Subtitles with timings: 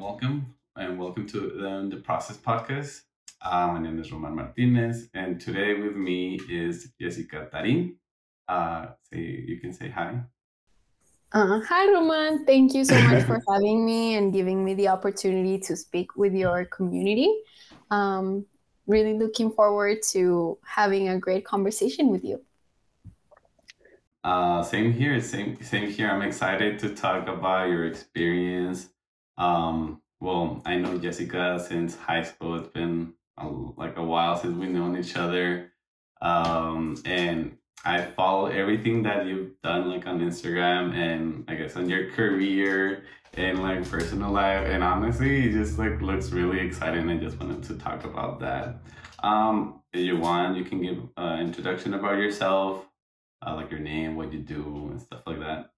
[0.00, 3.02] welcome, welcome, and welcome to um, the Process Podcast.
[3.42, 7.96] Uh, my name is Roman Martinez, and today with me is Jessica Tarin.
[8.48, 10.20] Uh, say you can say hi.
[11.32, 12.46] Uh, hi, Roman.
[12.46, 16.32] Thank you so much for having me and giving me the opportunity to speak with
[16.32, 17.30] your community.
[17.90, 18.46] Um,
[18.86, 22.40] really looking forward to having a great conversation with you.
[24.24, 25.20] Uh, same here.
[25.20, 26.08] Same same here.
[26.08, 28.88] I'm excited to talk about your experience.
[29.40, 32.56] Um, well, I know Jessica since high school.
[32.56, 35.72] It's been a, like a while since we've known each other.
[36.20, 41.88] Um, and I follow everything that you've done like on Instagram and I guess on
[41.88, 43.04] your career
[43.34, 44.66] and like personal life.
[44.68, 47.08] And honestly, it just like looks really exciting.
[47.08, 48.82] I just wanted to talk about that.
[49.22, 52.84] Um, if you want, you can give an introduction about yourself,
[53.46, 55.70] uh, like your name, what you do, and stuff like that.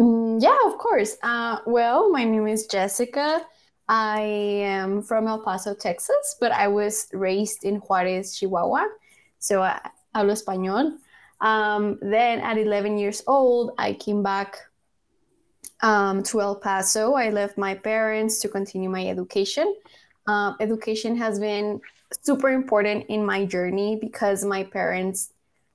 [0.00, 1.16] Mm, yeah, of course.
[1.22, 3.44] Uh, well, my name is Jessica.
[3.86, 4.20] I
[4.64, 8.86] am from El Paso, Texas, but I was raised in Juarez, Chihuahua.
[9.38, 9.78] So I
[10.14, 10.96] hablo español.
[11.42, 14.56] Um, then at 11 years old, I came back
[15.82, 17.14] um, to El Paso.
[17.14, 19.74] I left my parents to continue my education.
[20.26, 21.80] Uh, education has been
[22.22, 25.32] super important in my journey because my parents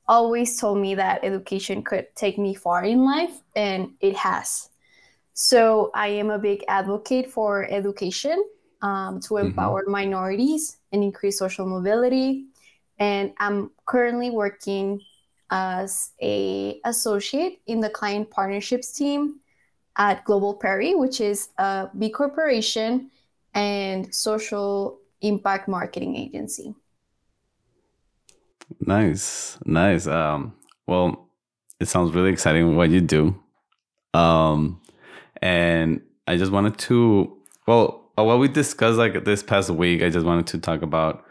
[0.08, 4.70] always told me that education could take me far in life, and it has.
[5.34, 8.44] So I am a big advocate for education
[8.82, 9.48] um, to mm-hmm.
[9.48, 9.92] empower mm-hmm.
[9.92, 12.46] minorities and increase social mobility.
[13.00, 15.02] And I'm currently working
[15.52, 19.42] as a associate in the client partnerships team
[19.98, 23.12] at Global Prairie, which is a B corporation
[23.54, 26.76] and social impact marketing agency.
[28.80, 30.08] Nice, nice.
[30.08, 30.54] Um,
[30.88, 31.30] well,
[31.80, 33.36] it sounds really exciting what you do.
[34.14, 34.82] Um,
[35.42, 40.10] and I just wanted to, well, uh, what we discussed like this past week, I
[40.10, 41.26] just wanted to talk about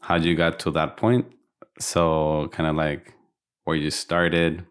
[0.00, 1.26] how you got to that point.
[1.80, 3.14] So, kind of like
[3.64, 4.64] where you started.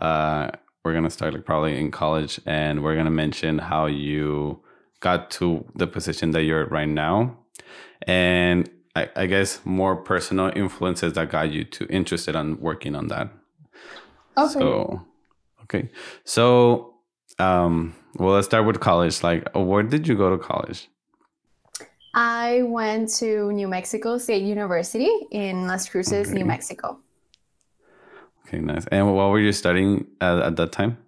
[0.00, 0.50] Uh,
[0.84, 4.60] we're gonna start like probably in college, and we're gonna mention how you
[5.00, 7.36] got to the position that you're at right now,
[8.02, 13.08] and I, I guess more personal influences that got you to interested on working on
[13.08, 13.28] that.
[14.36, 14.52] Okay.
[14.52, 15.06] So,
[15.62, 15.90] okay.
[16.24, 16.94] So,
[17.38, 19.22] um, well, let's start with college.
[19.22, 20.88] Like, where did you go to college?
[22.14, 26.38] I went to New Mexico State University in Las Cruces, okay.
[26.38, 26.98] New Mexico.
[28.46, 28.84] Okay, nice.
[28.86, 30.98] And what were you studying at, at that time?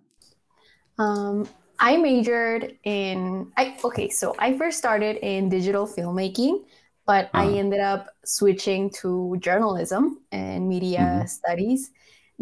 [0.98, 1.48] Um,
[1.81, 3.50] I majored in.
[3.56, 6.62] I okay, so I first started in digital filmmaking,
[7.07, 7.43] but uh-huh.
[7.43, 11.27] I ended up switching to journalism and media mm-hmm.
[11.27, 11.91] studies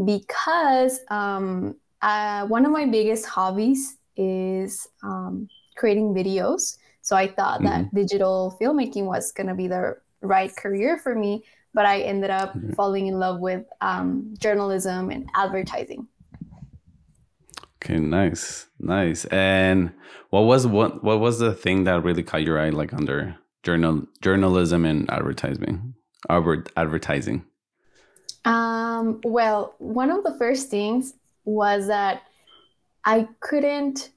[0.04, 6.76] because um, uh, one of my biggest hobbies is um, creating videos.
[7.02, 7.84] So I thought mm-hmm.
[7.84, 12.30] that digital filmmaking was going to be the right career for me, but I ended
[12.30, 12.72] up mm-hmm.
[12.72, 16.06] falling in love with um, journalism and advertising.
[17.82, 19.24] Okay, nice, nice.
[19.26, 19.92] And
[20.28, 24.06] what was what what was the thing that really caught your eye, like under journal
[24.20, 25.94] journalism and advertising,
[26.28, 27.44] advertising?
[28.44, 32.22] Um, well, one of the first things was that
[33.04, 34.10] I couldn't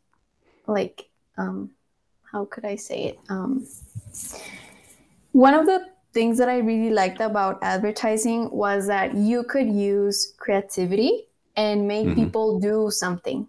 [0.68, 1.72] like um
[2.32, 3.20] how could I say it?
[3.30, 3.66] Um
[5.32, 10.34] one of the things that I really liked about advertising was that you could use
[10.38, 11.26] creativity
[11.56, 12.16] and make mm-hmm.
[12.16, 13.48] people do something.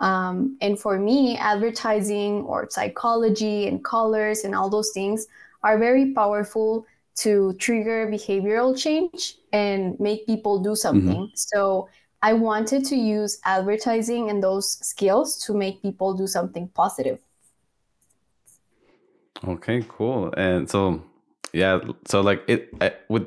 [0.00, 5.26] Um, and for me, advertising or psychology and colors and all those things
[5.62, 6.86] are very powerful
[7.16, 11.26] to trigger behavioral change and make people do something.
[11.26, 11.34] Mm-hmm.
[11.34, 11.88] So
[12.22, 17.18] I wanted to use advertising and those skills to make people do something positive.
[19.46, 20.32] Okay, cool.
[20.36, 21.02] And so,
[21.52, 23.26] yeah, so like it I, with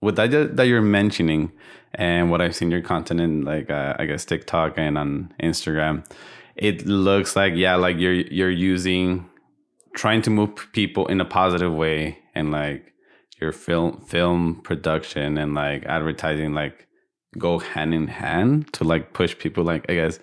[0.00, 1.52] with that that you're mentioning,
[1.94, 6.04] and what I've seen your content in like uh, I guess TikTok and on Instagram,
[6.56, 9.28] it looks like yeah, like you're you're using
[9.94, 12.92] trying to move people in a positive way and like
[13.40, 16.86] your film film production and like advertising like
[17.38, 20.18] go hand in hand to like push people like I guess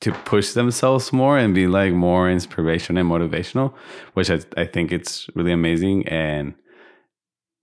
[0.00, 3.74] to push themselves more and be like more inspirational and motivational,
[4.14, 6.06] which I, I think it's really amazing.
[6.08, 6.54] And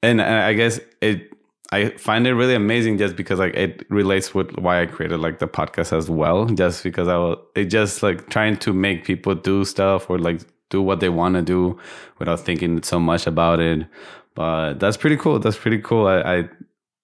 [0.04, 1.35] and I guess it
[1.72, 5.40] I find it really amazing just because like it relates with why I created like
[5.40, 6.46] the podcast as well.
[6.46, 10.42] Just because I was it just like trying to make people do stuff or like
[10.70, 11.80] do what they want to do
[12.20, 13.88] without thinking so much about it.
[14.36, 15.40] But that's pretty cool.
[15.40, 16.08] That's pretty cool.
[16.08, 16.50] I I,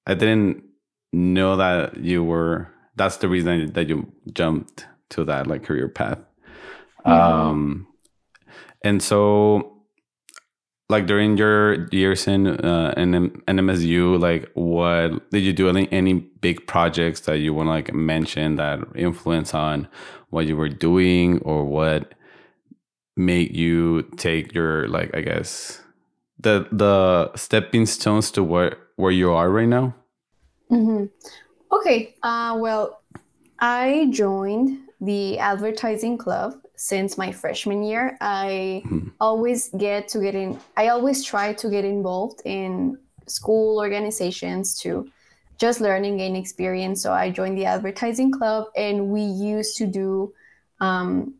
[0.07, 0.63] I didn't
[1.13, 6.19] know that you were that's the reason that you jumped to that like career path
[7.05, 7.11] mm-hmm.
[7.11, 7.87] um
[8.83, 9.70] and so
[10.91, 16.67] like during your years in uh, NMSU, like what did you do any any big
[16.67, 19.87] projects that you want to like mention that influence on
[20.29, 22.13] what you were doing or what
[23.15, 25.81] made you take your like I guess
[26.37, 29.95] the the stepping stones to where where you are right now?
[30.69, 31.05] Mm-hmm.
[31.71, 32.15] Okay.
[32.21, 33.01] Uh, well,
[33.59, 38.17] I joined the advertising club since my freshman year.
[38.21, 39.09] I mm-hmm.
[39.19, 42.97] always get to get in, I always try to get involved in
[43.27, 45.07] school organizations to
[45.59, 47.03] just learn and gain experience.
[47.03, 50.33] So I joined the advertising club and we used to do
[50.79, 51.35] um,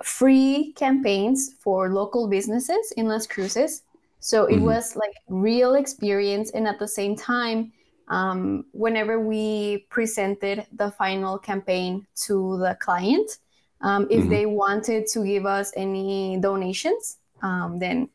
[0.00, 3.82] free campaigns for local businesses in Las Cruces.
[4.20, 4.66] So it mm-hmm.
[4.66, 6.52] was like real experience.
[6.52, 7.72] And at the same time,
[8.06, 13.38] um, whenever we presented the final campaign to the client,
[13.80, 14.30] um, if mm-hmm.
[14.30, 18.08] they wanted to give us any donations, um, then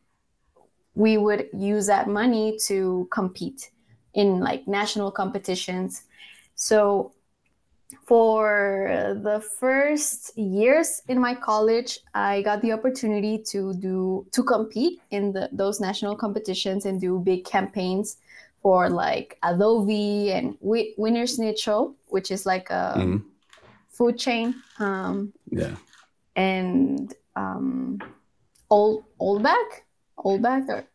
[0.95, 3.71] we would use that money to compete
[4.13, 6.03] in like national competitions.
[6.55, 7.13] So
[8.05, 15.01] for the first years in my college, I got the opportunity to do to compete
[15.11, 18.17] in the, those national competitions and do big campaigns
[18.61, 23.17] for like Adobe and Wienerschnitzel, which is like a mm-hmm.
[23.91, 24.55] Food chain.
[24.79, 25.75] Um, yeah.
[26.35, 27.99] And um,
[28.69, 29.83] old Oldback,
[30.17, 30.85] Oldback, or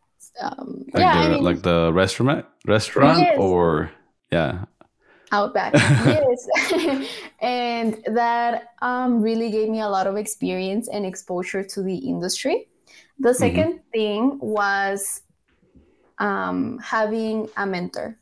[0.41, 3.37] um, like yeah, the, I mean, like the restaurant, restaurant, yes.
[3.37, 3.91] or
[4.31, 4.65] yeah,
[5.31, 5.73] Outback.
[5.73, 7.09] yes.
[7.41, 12.67] and that um, really gave me a lot of experience and exposure to the industry.
[13.19, 13.77] The 2nd mm-hmm.
[13.91, 15.21] thing was
[16.19, 18.17] um, having a mentor.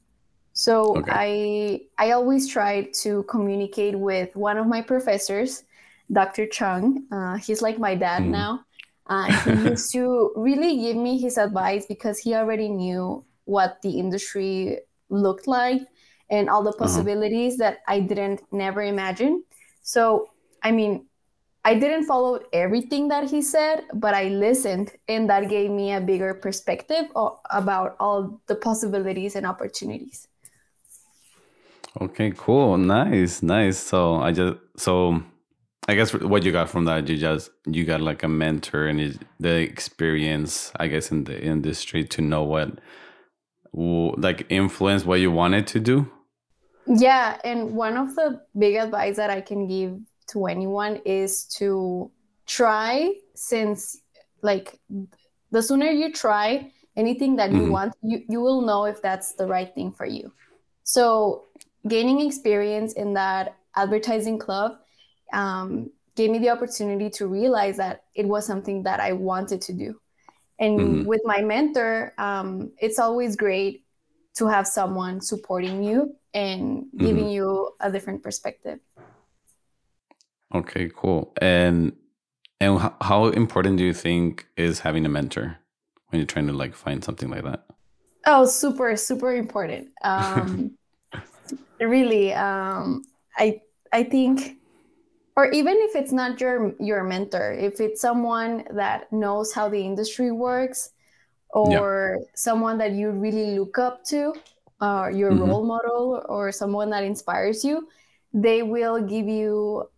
[0.56, 1.12] So okay.
[1.12, 5.64] I I always try to communicate with one of my professors,
[6.12, 6.48] Dr.
[6.48, 7.04] Chung.
[7.12, 8.30] Uh, he's like my dad mm.
[8.32, 8.64] now.
[9.06, 14.00] Uh, he used to really give me his advice because he already knew what the
[14.00, 14.80] industry
[15.10, 15.82] looked like
[16.30, 16.88] and all the uh-huh.
[16.88, 17.72] possibilities uh-huh.
[17.72, 19.44] that I didn't never imagine.
[19.84, 20.32] So
[20.64, 21.06] I mean,
[21.66, 26.00] I didn't follow everything that he said, but I listened, and that gave me a
[26.00, 27.12] bigger perspective
[27.52, 30.30] about all the possibilities and opportunities.
[32.02, 33.78] Okay, cool, nice, nice.
[33.78, 35.24] So I just so
[35.88, 39.20] I guess what you got from that, you just you got like a mentor and
[39.40, 42.80] the experience, I guess, in the industry to know what
[43.74, 46.12] like influence what you wanted to do.
[46.88, 52.12] Yeah, and one of the big advice that I can give to anyone is to
[52.46, 53.98] try since
[54.42, 54.80] like
[55.52, 57.66] the sooner you try anything that mm-hmm.
[57.66, 60.32] you want you, you will know if that's the right thing for you
[60.84, 61.46] so
[61.88, 64.78] gaining experience in that advertising club
[65.34, 69.74] um, gave me the opportunity to realize that it was something that i wanted to
[69.74, 70.00] do
[70.60, 71.06] and mm-hmm.
[71.06, 73.86] with my mentor um, it's always great
[74.36, 77.30] to have someone supporting you and giving mm-hmm.
[77.30, 78.80] you a different perspective
[80.56, 81.34] Okay, cool.
[81.42, 81.94] And
[82.62, 85.58] and how important do you think is having a mentor
[86.08, 87.66] when you're trying to like find something like that?
[88.26, 89.90] Oh, super, super important.
[90.02, 90.78] Um,
[91.80, 93.04] really, um,
[93.38, 93.62] I
[93.92, 94.58] I think,
[95.36, 99.80] or even if it's not your your mentor, if it's someone that knows how the
[99.80, 100.92] industry works,
[101.50, 102.26] or yeah.
[102.36, 104.34] someone that you really look up to,
[104.82, 105.50] or your mm-hmm.
[105.50, 107.88] role model, or someone that inspires you,
[108.34, 109.90] they will give you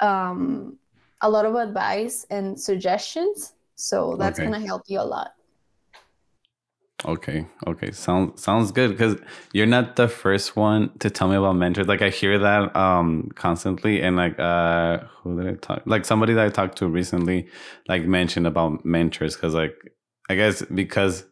[0.00, 0.78] um,
[1.20, 3.54] a lot of advice and suggestions.
[3.76, 4.50] So that's okay.
[4.50, 5.34] gonna help you a lot.
[7.04, 7.46] Okay.
[7.66, 7.90] Okay.
[7.90, 9.16] Sounds sounds good because
[9.52, 11.86] you're not the first one to tell me about mentors.
[11.86, 15.82] Like I hear that um constantly, and like uh who did I talk?
[15.86, 17.48] Like somebody that I talked to recently,
[17.88, 19.74] like mentioned about mentors because like
[20.28, 21.24] I guess because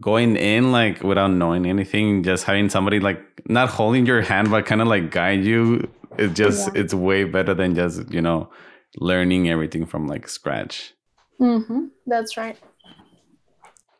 [0.00, 4.66] going in like without knowing anything, just having somebody like not holding your hand but
[4.66, 5.88] kind of like guide you
[6.18, 6.80] it's just yeah.
[6.80, 8.50] it's way better than just you know
[8.96, 10.94] learning everything from like scratch
[11.40, 11.86] mm-hmm.
[12.06, 12.58] that's right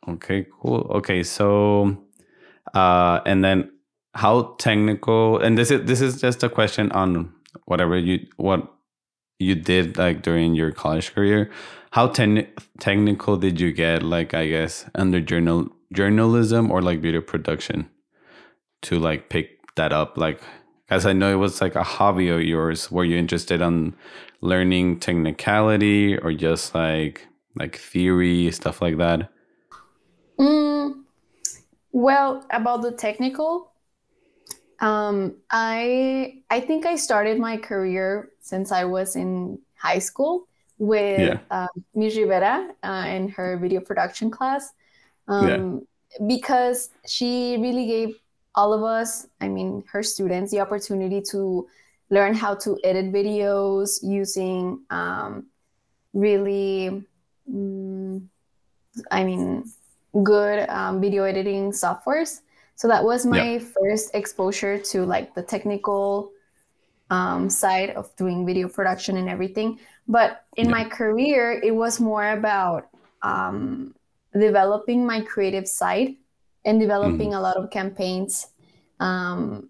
[0.08, 1.96] okay cool okay so
[2.74, 3.70] uh and then
[4.14, 7.32] how technical and this is this is just a question on
[7.66, 8.74] whatever you what
[9.38, 11.50] you did like during your college career
[11.92, 12.46] how ten-
[12.78, 17.88] technical did you get like i guess under journal journalism or like video production
[18.82, 20.40] to like pick that up like
[20.90, 22.90] as I know it was like a hobby of yours.
[22.90, 23.94] Were you interested in
[24.40, 29.30] learning technicality or just like like theory stuff like that?
[30.40, 31.02] Mm,
[31.92, 33.72] well, about the technical,
[34.80, 41.20] um, I I think I started my career since I was in high school with
[41.20, 41.38] yeah.
[41.50, 44.72] um, Miss Rivera uh, in her video production class
[45.28, 45.46] um,
[46.18, 46.26] yeah.
[46.26, 48.16] because she really gave
[48.54, 51.68] all of us, I mean, her students, the opportunity to
[52.08, 55.46] learn how to edit videos using um,
[56.14, 57.04] really,
[57.48, 58.22] mm,
[59.10, 59.70] I mean,
[60.22, 62.40] good um, video editing softwares.
[62.74, 63.58] So that was my yeah.
[63.58, 66.32] first exposure to like the technical
[67.10, 69.78] um, side of doing video production and everything.
[70.08, 70.72] But in yeah.
[70.72, 72.88] my career, it was more about
[73.22, 73.94] um,
[74.32, 76.16] developing my creative side
[76.64, 77.36] and developing mm.
[77.36, 78.48] a lot of campaigns.
[78.98, 79.68] Um,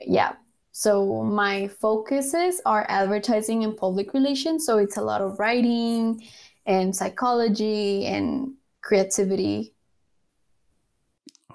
[0.00, 0.34] yeah.
[0.72, 4.64] So my focuses are advertising and public relations.
[4.64, 6.22] So it's a lot of writing
[6.66, 9.74] and psychology and creativity.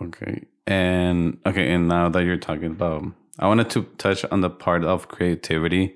[0.02, 0.46] Okay.
[0.68, 3.06] And okay, and now that you're talking about
[3.38, 5.96] I wanted to touch on the part of creativity.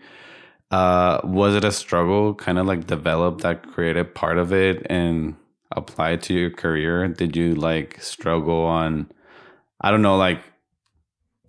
[0.72, 5.36] Uh was it a struggle kind of like develop that creative part of it and
[5.72, 7.08] apply it to your career?
[7.08, 9.12] Did you like struggle on
[9.82, 10.44] I don't know like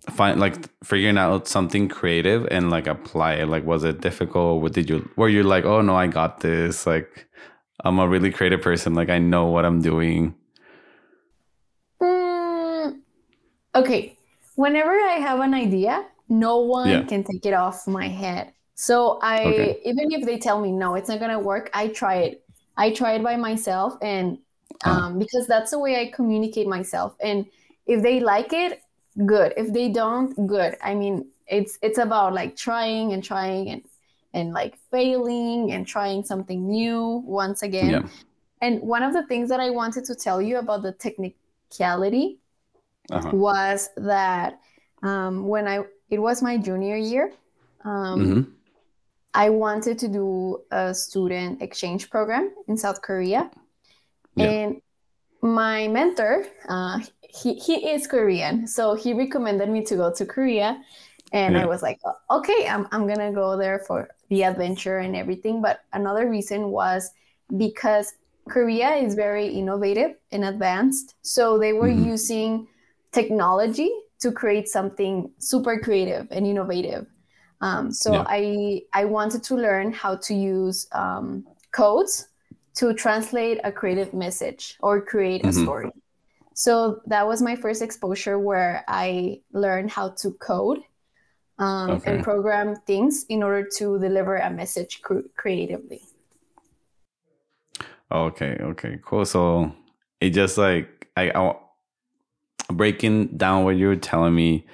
[0.09, 4.73] find like figuring out something creative and like apply it like was it difficult what
[4.73, 7.27] did you were you like oh no i got this like
[7.83, 8.93] I'm a really creative person.
[8.93, 10.35] Like I know what I'm doing.
[12.01, 12.99] Mm,
[13.75, 14.17] okay.
[14.55, 17.03] Whenever I have an idea, no one yeah.
[17.03, 18.53] can take it off my head.
[18.75, 19.81] So I okay.
[19.85, 22.43] even if they tell me no, it's not gonna work, I try it.
[22.77, 24.37] I try it by myself and
[24.83, 25.07] uh-huh.
[25.07, 27.15] um, because that's the way I communicate myself.
[27.21, 27.45] And
[27.85, 28.81] if they like it,
[29.25, 29.53] good.
[29.57, 30.77] If they don't, good.
[30.83, 33.83] I mean, it's it's about like trying and trying and
[34.33, 37.89] and like failing and trying something new once again.
[37.89, 38.07] Yeah.
[38.61, 42.39] And one of the things that I wanted to tell you about the technicality
[43.09, 43.31] uh-huh.
[43.33, 44.59] was that
[45.03, 47.31] um, when I it was my junior year,
[47.83, 48.51] um, mm-hmm.
[49.33, 53.49] I wanted to do a student exchange program in South Korea,
[54.35, 54.45] yeah.
[54.45, 54.81] and
[55.41, 60.79] my mentor, uh, he he is Korean, so he recommended me to go to Korea,
[61.31, 61.63] and yeah.
[61.63, 65.61] I was like, okay, I'm I'm gonna go there for the adventure and everything.
[65.61, 67.09] But another reason was
[67.57, 68.13] because
[68.49, 71.15] Korea is very innovative and advanced.
[71.21, 72.09] So they were mm-hmm.
[72.09, 72.67] using
[73.11, 77.07] technology to create something super creative and innovative.
[77.61, 78.25] Um, so yeah.
[78.27, 82.27] I I wanted to learn how to use um, codes
[82.75, 85.61] to translate a creative message or create mm-hmm.
[85.61, 85.91] a story.
[86.53, 90.79] So that was my first exposure where I learned how to code
[91.61, 92.15] um, okay.
[92.15, 96.01] and program things in order to deliver a message cr- creatively.
[98.11, 99.25] Okay, okay, cool.
[99.25, 99.71] So
[100.19, 101.55] it just like I, I
[102.69, 104.65] breaking down what you were telling me,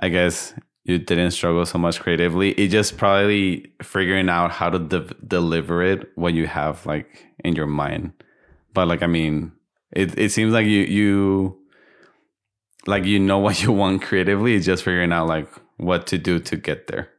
[0.00, 0.54] I guess
[0.84, 2.52] you didn't struggle so much creatively.
[2.52, 7.56] It just probably figuring out how to de- deliver it what you have like in
[7.56, 8.12] your mind.
[8.74, 9.52] But like I mean,
[9.90, 11.58] it it seems like you you
[12.86, 14.54] like you know what you want creatively.
[14.54, 17.10] It's just figuring out like what to do to get there.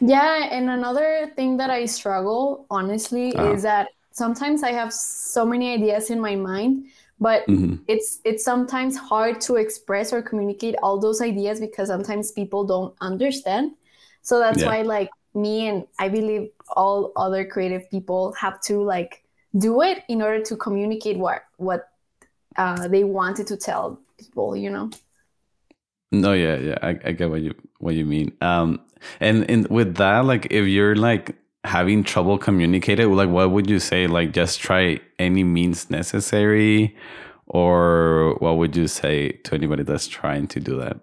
[0.00, 3.52] Yeah, and another thing that I struggle honestly uh-huh.
[3.52, 6.86] is that sometimes I have so many ideas in my mind,
[7.20, 7.76] but mm-hmm.
[7.86, 12.94] it's it's sometimes hard to express or communicate all those ideas because sometimes people don't
[13.00, 13.72] understand.
[14.22, 14.66] So that's yeah.
[14.66, 19.24] why like me and I believe all other creative people have to like
[19.56, 21.88] do it in order to communicate what what
[22.56, 24.90] uh, they wanted to tell people, you know.
[26.20, 28.32] No, yeah, yeah, I, I get what you what you mean.
[28.40, 28.80] Um,
[29.20, 33.78] and in with that, like, if you're like having trouble communicating, like, what would you
[33.78, 34.06] say?
[34.06, 36.96] Like, just try any means necessary,
[37.46, 40.98] or what would you say to anybody that's trying to do that?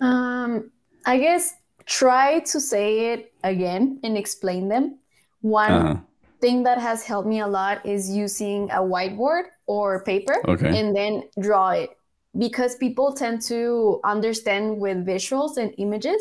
[0.00, 0.70] Um,
[1.04, 1.54] I guess
[1.86, 4.98] try to say it again and explain them.
[5.40, 5.96] One uh-huh.
[6.40, 10.78] thing that has helped me a lot is using a whiteboard or paper okay.
[10.78, 11.90] and then draw it
[12.38, 16.20] because people tend to understand with visuals and images.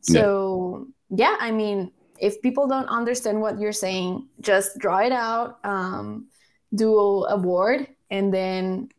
[0.00, 5.12] So, yeah, yeah I mean, if people don't understand what you're saying, just draw it
[5.12, 6.26] out, um,
[6.74, 8.90] do a board, and then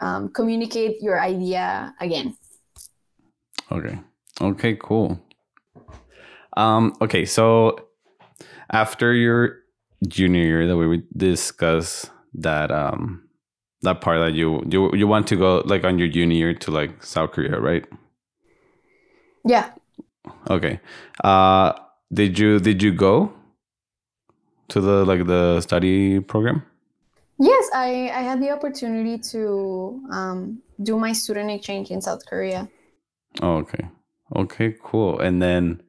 [0.00, 2.36] um, communicate your idea again.
[3.70, 3.98] Okay.
[4.40, 5.20] Okay, cool.
[6.56, 7.76] Um, okay, so
[8.70, 9.60] after your
[10.08, 13.22] junior year that we would discuss that um
[13.82, 16.70] that part that you you you want to go like on your junior year to
[16.70, 17.84] like South Korea, right?
[19.44, 19.70] Yeah.
[20.48, 20.80] Okay.
[21.24, 21.72] Uh
[22.12, 23.32] did you did you go
[24.68, 26.62] to the like the study program?
[27.38, 32.68] Yes, I I had the opportunity to um do my student exchange in South Korea.
[33.40, 33.88] Oh, okay.
[34.36, 35.18] Okay, cool.
[35.18, 35.82] And then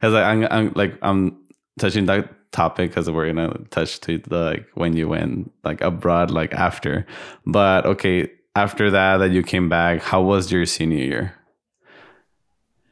[0.00, 1.36] cuz I'm, I'm like I'm
[1.78, 6.30] touching that topic because we're gonna touch to the like when you went like abroad
[6.30, 7.06] like after.
[7.46, 11.34] But okay after that that you came back how was your senior year?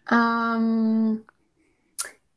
[0.08, 1.24] Um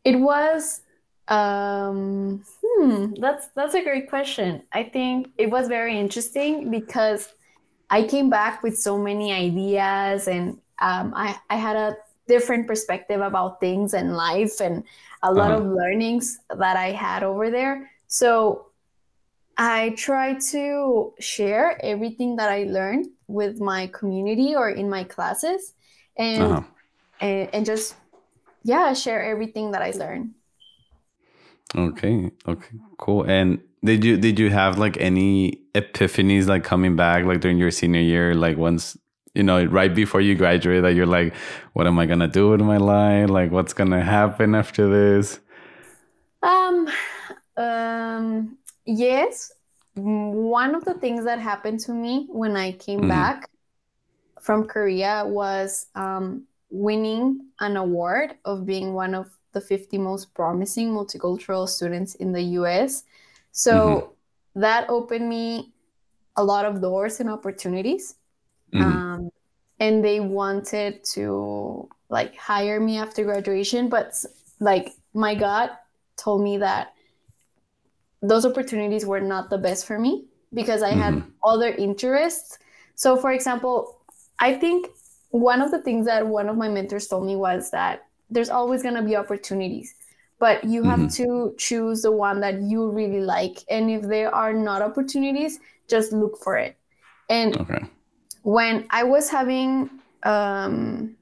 [0.03, 0.81] it was
[1.27, 4.63] um hmm that's that's a great question.
[4.73, 7.29] I think it was very interesting because
[7.89, 11.95] i came back with so many ideas and um, I, I had a
[12.27, 14.83] different perspective about things and life and
[15.23, 15.61] a lot uh-huh.
[15.61, 17.91] of learnings that I had over there.
[18.07, 18.67] So
[19.57, 25.73] I try to share everything that I learned with my community or in my classes
[26.17, 26.61] and uh-huh.
[27.19, 27.95] and, and just
[28.63, 30.31] yeah, share everything that I learned.
[31.75, 32.31] Okay.
[32.47, 32.77] Okay.
[32.97, 33.23] Cool.
[33.23, 37.71] And did you did you have like any epiphanies like coming back like during your
[37.71, 38.97] senior year like once
[39.33, 41.33] you know, right before you graduate that you're like,
[41.73, 43.29] what am I gonna do with my life?
[43.29, 45.39] Like what's gonna happen after this?
[46.43, 46.89] Um
[47.57, 49.51] um yes.
[49.95, 53.09] One of the things that happened to me when I came mm-hmm.
[53.09, 53.50] back
[54.41, 60.89] from Korea was um, winning an award of being one of the 50 most promising
[60.89, 63.03] multicultural students in the US.
[63.51, 64.61] So mm-hmm.
[64.61, 65.73] that opened me
[66.38, 68.15] a lot of doors and opportunities.
[68.73, 68.83] Mm-hmm.
[68.83, 69.31] Um,
[69.79, 74.13] and they wanted to like hire me after graduation, but
[74.59, 75.71] like my God
[76.17, 76.93] told me that
[78.21, 81.01] those opportunities were not the best for me because I mm-hmm.
[81.01, 82.59] had other interests.
[82.93, 83.99] So, for example,
[84.37, 84.87] I think
[85.29, 88.83] one of the things that one of my mentors told me was that there's always
[88.83, 89.95] going to be opportunities,
[90.37, 91.23] but you have mm-hmm.
[91.23, 93.57] to choose the one that you really like.
[93.67, 96.77] And if there are not opportunities, just look for it.
[97.29, 97.89] And okay
[98.43, 99.89] when I was having
[100.24, 101.15] um,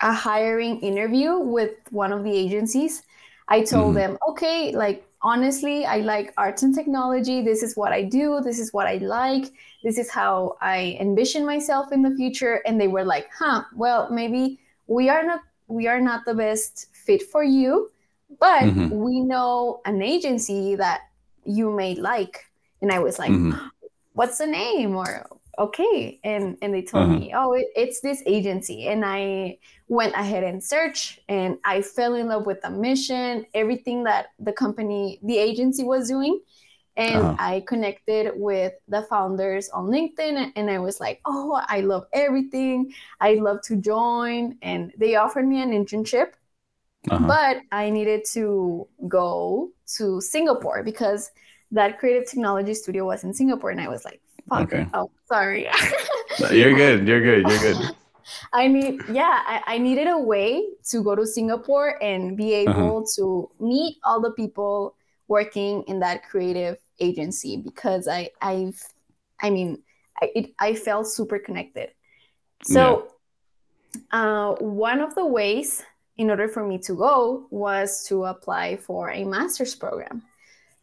[0.00, 3.02] a hiring interview with one of the agencies,
[3.48, 4.12] I told mm-hmm.
[4.12, 7.42] them, okay, like honestly, I like arts and technology.
[7.42, 8.40] This is what I do.
[8.42, 9.52] This is what I like.
[9.82, 12.62] This is how I envision myself in the future.
[12.66, 16.86] And they were like, huh, well, maybe we are not we are not the best
[16.94, 17.90] fit for you,
[18.40, 18.88] but mm-hmm.
[18.90, 21.02] we know an agency that
[21.44, 22.46] you may like.
[22.80, 23.66] And I was like, mm-hmm.
[24.14, 24.96] what's the name?
[24.96, 25.26] Or
[25.58, 27.18] okay and and they told uh-huh.
[27.18, 32.14] me oh it, it's this agency and i went ahead and searched and i fell
[32.14, 36.40] in love with the mission everything that the company the agency was doing
[36.96, 37.36] and uh-huh.
[37.38, 42.92] i connected with the founders on linkedin and i was like oh i love everything
[43.20, 46.32] i love to join and they offered me an internship
[47.10, 47.26] uh-huh.
[47.26, 51.30] but i needed to go to singapore because
[51.70, 54.72] that creative technology studio was in singapore and i was like Fuck.
[54.72, 54.86] Okay.
[54.94, 55.68] Oh, sorry.
[56.50, 57.06] you're good.
[57.06, 57.48] You're good.
[57.48, 57.96] You're good.
[58.52, 62.72] I need, yeah, I, I, needed a way to go to Singapore and be uh-huh.
[62.72, 63.06] able uh-huh.
[63.16, 64.94] to meet all the people
[65.28, 68.80] working in that creative agency because I, I've,
[69.40, 69.82] I mean,
[70.20, 71.90] I, it, I felt super connected.
[72.64, 73.08] So,
[74.12, 74.20] yeah.
[74.20, 75.82] uh, one of the ways
[76.16, 80.22] in order for me to go was to apply for a master's program.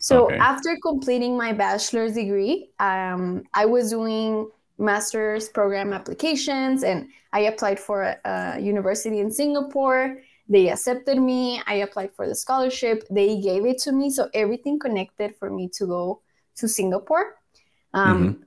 [0.05, 0.37] So okay.
[0.37, 7.79] after completing my bachelor's degree, um, I was doing master's program applications and I applied
[7.79, 10.21] for a, university in Singapore.
[10.47, 11.59] They accepted me.
[11.65, 13.03] I applied for the scholarship.
[13.09, 14.11] They gave it to me.
[14.11, 16.21] So everything connected for me to go
[16.57, 17.37] to Singapore.
[17.95, 18.43] Um, mm-hmm.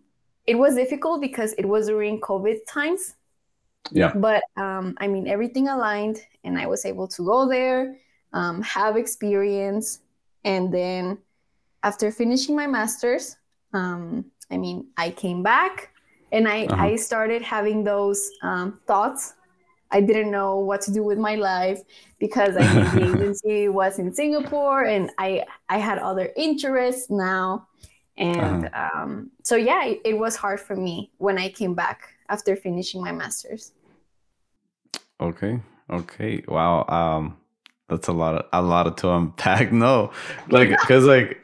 [0.47, 3.17] It was difficult because it was during COVID times.
[3.91, 4.13] Yeah.
[4.15, 7.97] But um, I mean, everything aligned and I was able to go there,
[8.33, 9.99] um, have experience,
[10.45, 11.19] and then
[11.89, 13.37] after finishing my master's,
[13.73, 15.91] um, I mean, I came back
[16.33, 16.85] and I, uh-huh.
[16.85, 19.33] I started having those um, thoughts.
[19.91, 21.81] I didn't know what to do with my life
[22.19, 27.67] because I the agency was in Singapore and I, I had other interests now.
[28.19, 29.03] And uh-huh.
[29.03, 31.99] um, so, yeah, it, it was hard for me when I came back
[32.29, 33.73] after finishing my master's.
[35.23, 35.59] Okay.
[35.89, 36.45] Okay.
[36.47, 36.85] Wow.
[36.87, 37.39] Um,
[37.89, 39.73] that's a lot of a lot of to unpack.
[39.87, 40.13] No,
[40.51, 41.41] like because like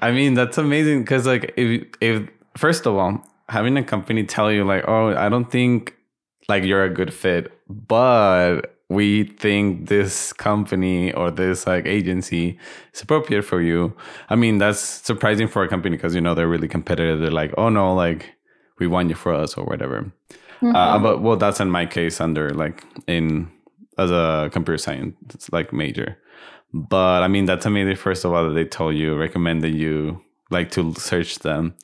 [0.00, 4.50] I mean, that's amazing because like if if first of all, having a company tell
[4.50, 5.96] you like, oh, I don't think
[6.48, 12.58] like you're a good fit, but we think this company or this like agency
[12.92, 13.94] is appropriate for you.
[14.28, 17.20] I mean, that's surprising for a company because you know they're really competitive.
[17.20, 18.34] They're like, oh no, like
[18.78, 20.12] we want you for us or whatever.
[20.30, 20.76] Uh, mm-hmm.
[20.76, 23.50] Uh, but well, that's in my case under like in
[23.96, 26.18] as a computer science like major.
[26.72, 27.96] But I mean, that's amazing.
[27.96, 31.74] First of all, that they told you, recommended you like to search them.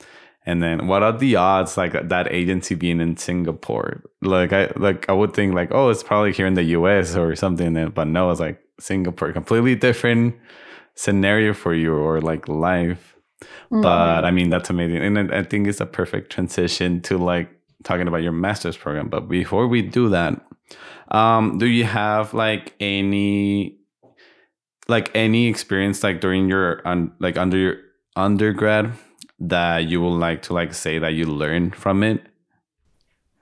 [0.45, 4.05] And then what are the odds like that agency being in Singapore?
[4.23, 7.35] Like I like I would think like, oh, it's probably here in the US or
[7.35, 10.37] something, but no, it's like Singapore, completely different
[10.95, 13.17] scenario for you or like life.
[13.43, 13.83] Mm-hmm.
[13.83, 14.99] But I mean, that's amazing.
[14.99, 17.51] And I, I think it's a perfect transition to like
[17.83, 19.09] talking about your master's program.
[19.09, 20.41] But before we do that,
[21.09, 23.76] um, do you have like any
[24.89, 27.77] like any experience like during your un, like under your
[28.15, 28.93] undergrad
[29.39, 32.25] that you would like to like say that you learned from it?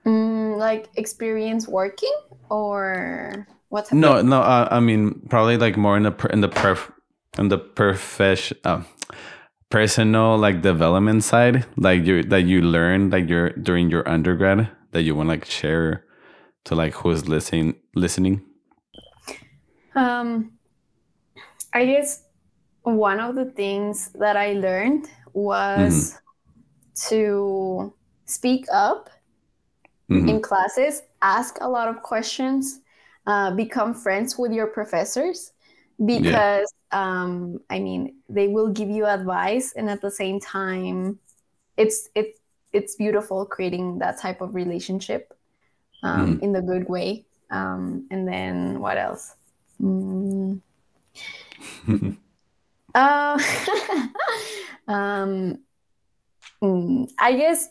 [0.05, 2.13] Mm, like experience working
[2.49, 4.01] or what's happening?
[4.01, 6.91] no no uh, I mean probably like more in the in the perf
[7.37, 8.83] in the profession uh,
[9.69, 15.03] personal like development side like you that you learned like your during your undergrad that
[15.03, 16.05] you want like share
[16.65, 18.41] to like who's listening listening
[19.95, 20.54] um
[21.75, 22.23] i guess
[22.81, 27.09] one of the things that i learned was mm-hmm.
[27.09, 27.93] to
[28.25, 29.09] speak up
[30.09, 30.27] mm-hmm.
[30.27, 32.81] in classes ask a lot of questions
[33.27, 35.53] uh, become friends with your professors
[36.03, 37.21] because yeah.
[37.23, 41.19] um, I mean they will give you advice, and at the same time,
[41.77, 42.39] it's it's
[42.73, 45.33] it's beautiful creating that type of relationship
[46.03, 46.43] um, mm.
[46.43, 47.25] in the good way.
[47.49, 49.35] Um, and then what else?
[49.81, 50.61] Mm.
[52.95, 53.39] uh,
[54.87, 55.59] um,
[56.61, 57.69] mm, I guess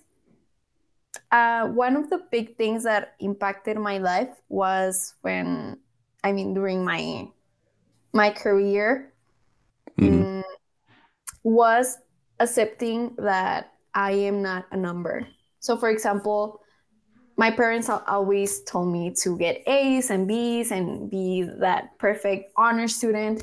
[1.31, 5.79] uh, one of the big things that impacted my life was when,
[6.23, 7.29] I mean, during my
[8.13, 9.13] my career
[9.99, 10.39] mm-hmm.
[10.39, 10.45] um,
[11.43, 11.99] was
[12.39, 15.27] accepting that I am not a number.
[15.59, 16.61] So, for example,
[17.37, 22.87] my parents always told me to get A's and B's and be that perfect honor
[22.87, 23.43] student.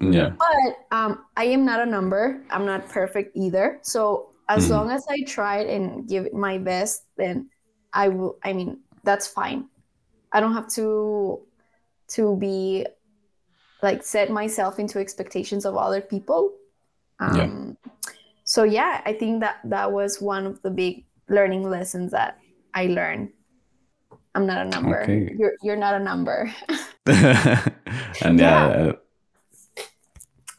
[0.00, 0.30] Yeah.
[0.38, 2.42] But um, I am not a number.
[2.50, 3.78] I'm not perfect either.
[3.82, 4.72] So as mm-hmm.
[4.72, 7.50] long as I tried and give my best, then
[7.92, 8.38] I will.
[8.42, 9.68] I mean, that's fine.
[10.32, 11.40] I don't have to
[12.10, 12.86] to be
[13.82, 16.52] like set myself into expectations of other people
[17.20, 18.12] um, yeah.
[18.44, 22.38] so yeah i think that that was one of the big learning lessons that
[22.74, 23.30] i learned
[24.34, 25.34] i'm not a number okay.
[25.38, 26.52] you're you're not a number
[27.06, 28.92] and yeah, yeah.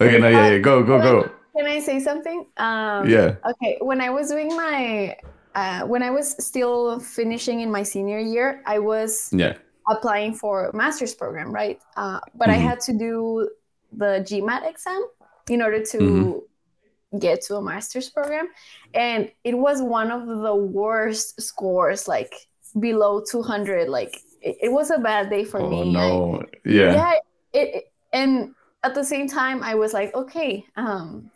[0.02, 4.02] Okay no yeah, yeah go go go can i say something um yeah okay when
[4.02, 5.16] i was doing my
[5.56, 9.54] uh, when i was still finishing in my senior year i was yeah
[9.88, 11.80] applying for master's program, right?
[11.98, 12.60] Uh, but mm-hmm.
[12.60, 13.50] I had to do
[13.92, 15.06] the GMAT exam
[15.50, 17.18] in order to mm-hmm.
[17.20, 18.48] get to a master's program,
[18.94, 22.34] and it was one of the worst scores, like
[22.80, 23.90] below 200.
[23.90, 25.94] Like it, it was a bad day for oh, me.
[25.94, 27.14] No, I, yeah, yeah.
[27.54, 28.54] It, it, and
[28.84, 31.30] at the same time, I was like, okay, um,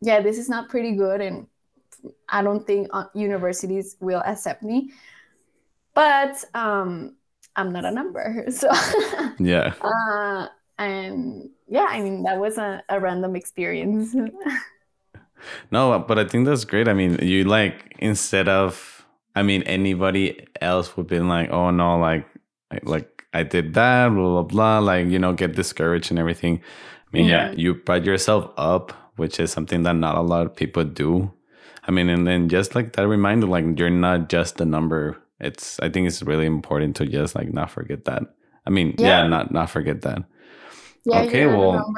[0.00, 1.46] yeah, this is not pretty good, and
[2.28, 4.92] I don't think uh, universities will accept me.
[5.94, 7.16] But um,
[7.56, 8.46] I'm not a number.
[8.50, 8.70] So
[9.38, 9.74] yeah.
[9.82, 14.14] Uh, and yeah, I mean that was a, a random experience.
[15.70, 16.88] no, but I think that's great.
[16.88, 21.70] I mean, you like instead of I mean anybody else would have been like, oh
[21.70, 22.26] no, like
[22.82, 26.62] like I did that, blah blah blah, like you know, get discouraged and everything.
[27.12, 27.54] I mean, yeah, yeah.
[27.56, 31.32] you pride yourself up, which is something that not a lot of people do.
[31.86, 35.18] I mean, and then just like that reminder, like you're not just a number.
[35.40, 38.22] It's i think it's really important to just like not forget that.
[38.66, 40.22] I mean yeah, yeah not not forget that.
[41.04, 41.92] Yeah, okay well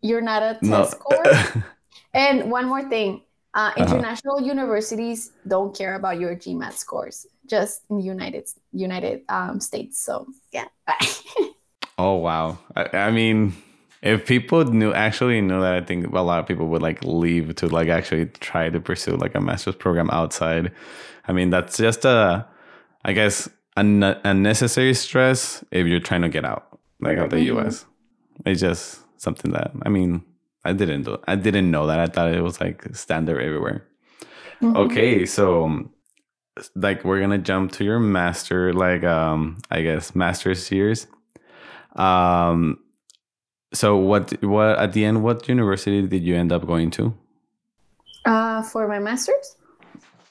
[0.00, 0.84] you're not a test no.
[0.84, 1.64] score.
[2.14, 3.22] And one more thing
[3.54, 3.82] uh, uh-huh.
[3.82, 4.46] international uh-huh.
[4.46, 10.66] universities don't care about your gmat scores just in united united um, states so yeah
[11.98, 13.54] oh wow I, I mean
[14.02, 17.54] if people knew actually knew that i think a lot of people would like leave
[17.56, 20.72] to like actually try to pursue like a master's program outside
[21.28, 22.46] i mean that's just a
[23.04, 27.66] I guess, un- unnecessary stress if you're trying to get out, like out the mm-hmm.
[27.66, 27.84] US.
[28.46, 30.22] It's just something that I mean,
[30.64, 31.18] I didn't do.
[31.26, 31.98] I didn't know that.
[31.98, 33.86] I thought it was like standard everywhere.
[34.60, 34.76] Mm-hmm.
[34.76, 35.90] Okay, so
[36.76, 41.06] like we're gonna jump to your master, like um, I guess master's years.
[41.96, 42.78] Um,
[43.72, 44.42] so what?
[44.42, 45.24] What at the end?
[45.24, 47.14] What university did you end up going to?
[48.24, 49.56] Uh, for my master's.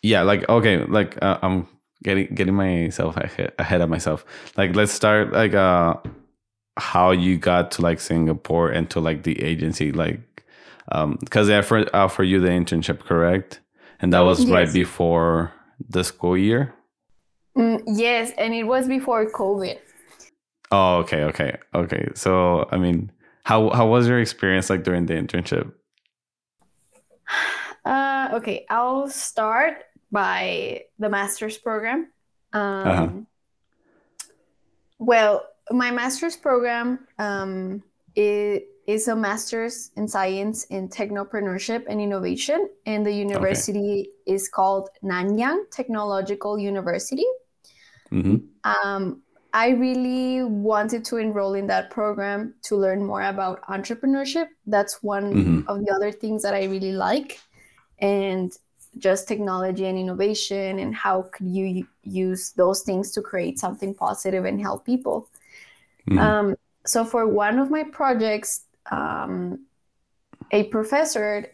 [0.02, 1.68] Yeah, like okay, like uh, I'm
[2.04, 4.26] getting getting myself ahead, ahead of myself.
[4.58, 5.96] Like let's start like uh
[6.78, 10.44] how you got to like Singapore and to like the agency like
[10.92, 13.60] um because they offered offer you the internship correct
[14.02, 14.50] and that was yes.
[14.50, 15.54] right before
[15.90, 16.74] the school year.
[17.56, 19.78] Mm, yes, and it was before COVID.
[20.72, 22.08] Oh, okay, okay, okay.
[22.16, 23.12] So I mean,
[23.44, 25.72] how how was your experience like during the internship?
[27.84, 32.12] Uh, okay, I'll start by the master's program.
[32.54, 33.10] Um, uh-huh.
[35.00, 37.84] Well, my master's program um,
[38.16, 44.34] is a master's in science in technopreneurship and innovation, and the university okay.
[44.34, 47.26] is called Nanyang Technological University.
[48.12, 48.38] Mm-hmm.
[48.64, 49.22] Um,
[49.54, 54.48] I really wanted to enroll in that program to learn more about entrepreneurship.
[54.66, 55.70] That's one mm-hmm.
[55.70, 57.40] of the other things that I really like.
[58.00, 58.52] And
[58.98, 64.46] just technology and innovation and how could you use those things to create something positive
[64.46, 65.30] and help people.
[66.10, 66.20] Mm-hmm.
[66.20, 69.66] Um, so for one of my projects, um,
[70.52, 71.48] a professor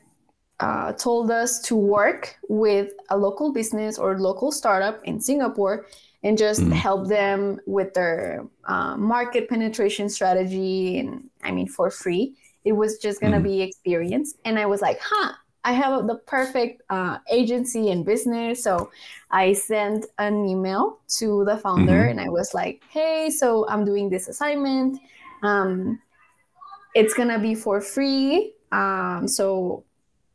[0.60, 5.86] uh, told us to work with a local business or local startup in Singapore
[6.24, 6.72] and just mm.
[6.74, 11.00] help them with their uh, market penetration strategy.
[11.00, 13.44] And I mean, for free, it was just going to mm.
[13.44, 14.34] be experience.
[14.46, 15.34] And I was like, huh,
[15.68, 18.64] I have the perfect uh, agency and business.
[18.64, 18.90] So
[19.32, 22.12] I sent an email to the founder mm-hmm.
[22.12, 24.98] and I was like, hey, so I'm doing this assignment.
[25.44, 26.00] Um,
[26.96, 28.54] it's going to be for free.
[28.72, 29.84] Um, so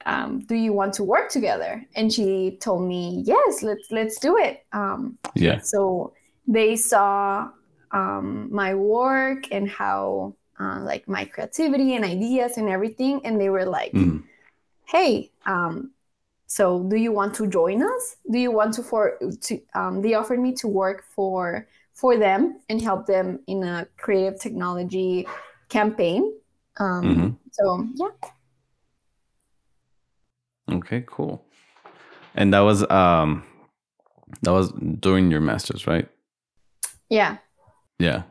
[0.04, 1.82] um, do you want to work together?
[1.96, 4.66] And she told me, yes, let's let's do it.
[4.74, 5.60] Um, yeah.
[5.62, 6.12] So
[6.46, 7.48] they saw
[7.92, 13.48] um, my work and how uh, like my creativity and ideas and everything, and they
[13.48, 14.22] were like, mm.
[14.92, 15.92] "Hey, um,
[16.46, 18.16] so do you want to join us?
[18.31, 22.61] Do you want to for to?" Um, they offered me to work for for them
[22.68, 25.26] and help them in a creative technology
[25.70, 26.33] campaign.
[26.78, 27.28] Um, mm-hmm.
[27.52, 28.31] So yeah.
[30.76, 31.44] Okay, cool.
[32.35, 33.44] And that was um
[34.42, 36.09] that was during your masters, right?
[37.09, 37.38] Yeah.
[37.98, 38.22] Yeah.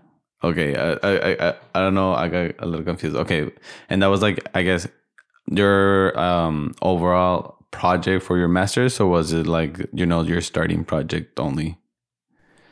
[0.43, 0.76] Okay.
[0.76, 2.13] I I I, I don't know.
[2.13, 3.15] I got a little confused.
[3.15, 3.52] Okay.
[3.89, 4.88] And that was like I guess
[5.51, 10.83] your um overall project for your masters or was it like you know your starting
[10.83, 11.77] project only?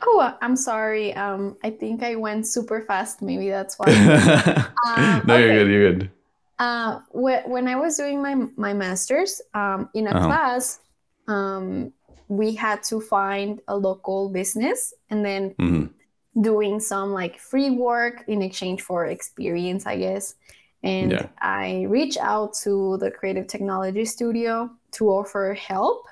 [0.02, 1.14] Oh, I'm sorry.
[1.14, 3.20] Um, I think I went super fast.
[3.20, 3.86] Maybe that's why.
[4.86, 5.44] um, no, okay.
[5.44, 5.70] you're good.
[5.70, 6.10] You're good.
[6.58, 10.26] Uh, when I was doing my my master's um, in a uh-huh.
[10.26, 10.80] class,
[11.28, 11.92] um,
[12.28, 16.40] we had to find a local business and then mm-hmm.
[16.40, 20.34] doing some like free work in exchange for experience, I guess.
[20.82, 21.26] And yeah.
[21.40, 26.06] I reached out to the creative technology studio to offer help.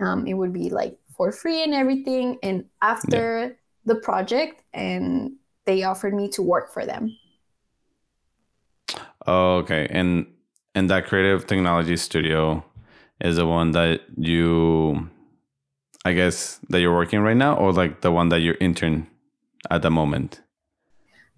[0.00, 2.38] Um, it would be like for free and everything.
[2.42, 3.48] And after yeah.
[3.86, 5.32] the project, and
[5.64, 7.16] they offered me to work for them.
[9.26, 9.86] Oh, okay.
[9.90, 10.26] And
[10.74, 12.64] and that creative technology studio
[13.20, 15.08] is the one that you
[16.04, 19.06] I guess that you're working right now or like the one that you're intern
[19.70, 20.40] at the moment?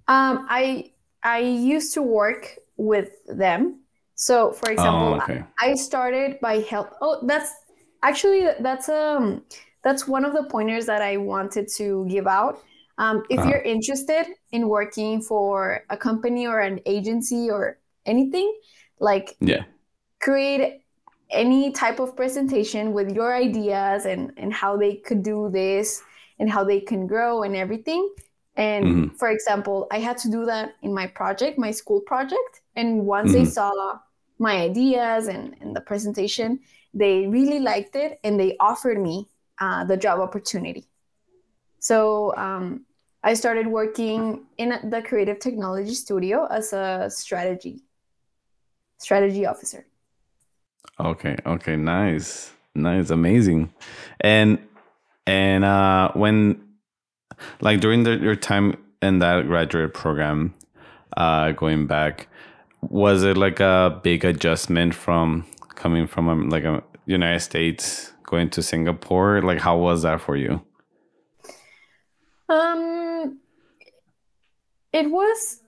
[0.08, 3.80] Um I I used to work with them.
[4.14, 5.44] So for example, oh, okay.
[5.58, 7.52] I started by help Oh, that's
[8.02, 9.42] actually that's um
[9.82, 12.62] that's one of the pointers that I wanted to give out
[12.98, 13.48] um, if uh-huh.
[13.48, 18.54] you're interested in working for a company or an agency or anything,
[19.00, 19.64] like yeah,
[20.20, 20.82] create
[21.30, 26.02] any type of presentation with your ideas and and how they could do this
[26.38, 28.08] and how they can grow and everything.
[28.56, 29.16] And mm-hmm.
[29.16, 32.62] for example, I had to do that in my project, my school project.
[32.76, 33.44] And once mm-hmm.
[33.44, 33.98] they saw
[34.38, 36.60] my ideas and, and the presentation,
[36.92, 39.28] they really liked it and they offered me
[39.60, 40.86] uh, the job opportunity.
[41.80, 42.84] So um,
[43.22, 47.80] I started working in the creative technology studio as a strategy
[48.98, 49.84] strategy officer.
[50.98, 51.36] Okay.
[51.44, 51.76] Okay.
[51.76, 52.52] Nice.
[52.74, 53.10] Nice.
[53.10, 53.72] Amazing.
[54.20, 54.58] And
[55.26, 56.73] and uh, when
[57.60, 60.54] like during the, your time in that graduate program,
[61.16, 62.28] uh, going back,
[62.80, 65.44] was it like a big adjustment from
[65.74, 69.42] coming from um, like a United States going to Singapore?
[69.42, 70.62] Like, how was that for you?
[72.48, 73.38] Um,
[74.92, 75.60] it was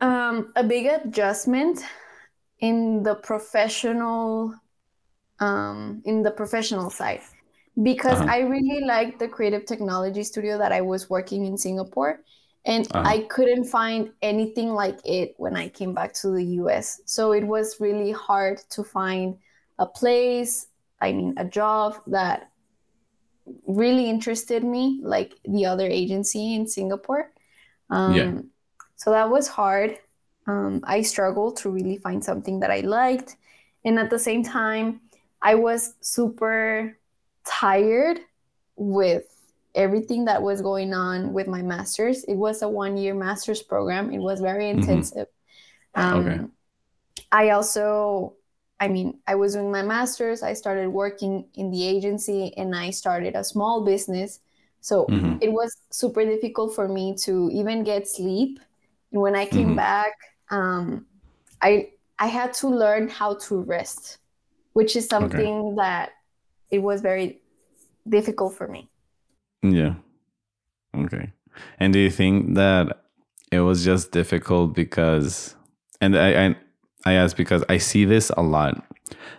[0.00, 1.84] um, a big adjustment
[2.58, 4.54] in the professional
[5.40, 7.22] um, in the professional side
[7.82, 8.30] because uh-huh.
[8.30, 12.20] I really liked the creative technology studio that I was working in Singapore
[12.64, 13.08] and uh-huh.
[13.08, 17.00] I couldn't find anything like it when I came back to the US.
[17.06, 19.36] So it was really hard to find
[19.78, 20.66] a place,
[21.00, 22.50] I mean a job that
[23.66, 27.32] really interested me, like the other agency in Singapore.
[27.88, 28.32] Um, yeah.
[28.96, 29.98] So that was hard.
[30.46, 33.36] Um, I struggled to really find something that I liked.
[33.84, 35.00] And at the same time,
[35.40, 36.98] I was super
[37.46, 38.20] tired
[38.76, 39.24] with
[39.74, 42.24] everything that was going on with my master's.
[42.24, 44.80] It was a one year master's program, it was very mm-hmm.
[44.80, 45.28] intensive.
[45.96, 46.00] Mm-hmm.
[46.00, 46.44] Um, okay.
[47.32, 48.34] I also
[48.80, 52.88] I mean, I was doing my master's, I started working in the agency, and I
[52.88, 54.40] started a small business.
[54.80, 55.36] So mm-hmm.
[55.42, 58.58] it was super difficult for me to even get sleep.
[59.12, 59.76] And when I came mm-hmm.
[59.76, 60.12] back,
[60.50, 61.04] um,
[61.60, 64.18] I I had to learn how to rest,
[64.72, 65.76] which is something okay.
[65.76, 66.10] that
[66.70, 67.40] it was very
[68.08, 68.88] difficult for me.
[69.62, 69.94] Yeah.
[70.96, 71.32] Okay.
[71.78, 73.04] And do you think that
[73.52, 75.54] it was just difficult because
[76.00, 76.56] and I I,
[77.04, 78.84] I ask because I see this a lot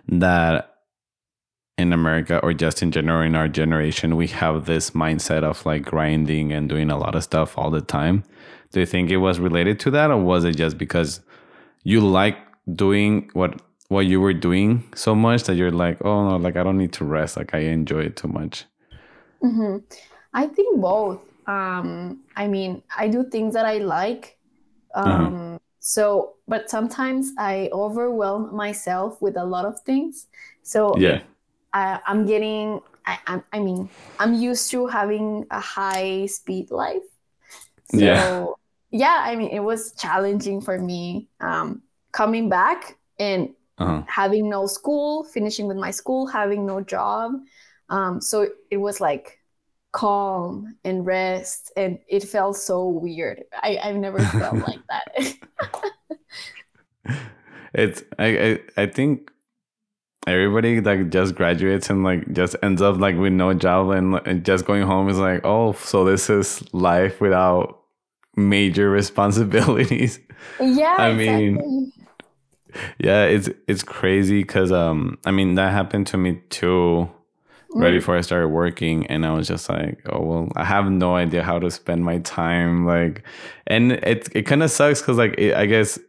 [0.08, 0.72] that
[1.78, 5.84] in America or just in general in our generation, we have this mindset of like
[5.84, 8.24] grinding and doing a lot of stuff all the time.
[8.72, 11.22] Do you think it was related to that, or was it just because
[11.84, 12.38] you like
[12.74, 16.64] doing what what you were doing so much that you're like, oh no, like I
[16.64, 18.64] don't need to rest, like I enjoy it too much?
[19.44, 19.84] Mm-hmm.
[20.34, 21.20] I think both.
[21.46, 24.38] Um, I mean, I do things that I like.
[24.96, 25.12] Uh-huh.
[25.12, 25.60] Um, uh-huh.
[25.82, 30.28] So, but sometimes I overwhelm myself with a lot of things.
[30.64, 31.20] So yeah
[31.74, 37.04] I, am getting I, I, I mean I'm used to having a high speed life.
[37.92, 38.46] So yeah.
[38.92, 41.82] yeah, I mean it was challenging for me um,
[42.14, 43.50] coming back and
[43.82, 44.04] uh-huh.
[44.08, 47.34] having no school, finishing with my school, having no job.
[47.90, 49.40] Um, so it was like
[49.92, 53.44] calm and rest and it felt so weird.
[53.54, 55.36] I, I've never felt like that.
[57.74, 59.32] it's I, I I think
[60.28, 64.46] everybody like just graduates and like just ends up like with no job and, and
[64.46, 67.82] just going home is like oh so this is life without
[68.36, 70.20] major responsibilities
[70.60, 71.50] yeah i exactly.
[71.52, 71.92] mean
[73.00, 77.10] yeah it's it's crazy because um i mean that happened to me too
[77.74, 77.98] right mm.
[77.98, 81.44] before i started working and i was just like oh well i have no idea
[81.44, 83.24] how to spend my time like
[83.68, 86.00] and it it kind of sucks because like it, i guess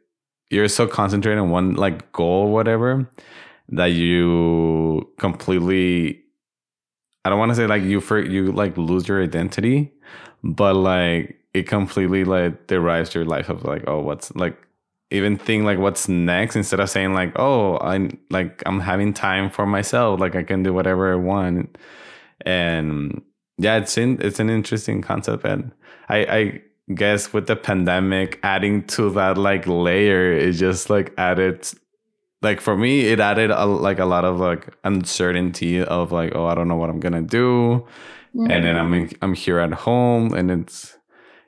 [0.51, 3.11] you're so concentrated on one like goal or whatever
[3.71, 6.23] that you completely
[7.25, 9.93] I don't want to say like you for you like lose your identity,
[10.43, 14.57] but like it completely like derives your life of like oh what's like
[15.13, 19.51] even think like what's next instead of saying like oh I'm like I'm having time
[19.51, 20.21] for myself.
[20.21, 21.77] Like I can do whatever I want.
[22.45, 23.23] And
[23.59, 25.73] yeah it's in it's an interesting concept and
[26.09, 26.63] I I
[26.95, 31.67] guess with the pandemic adding to that like layer is just like added
[32.43, 36.47] like for me it added a, like a lot of like uncertainty of like oh
[36.47, 37.87] i don't know what i'm gonna do.
[38.35, 38.51] Mm-hmm.
[38.51, 40.97] and then i'm in, i'm here at home and it's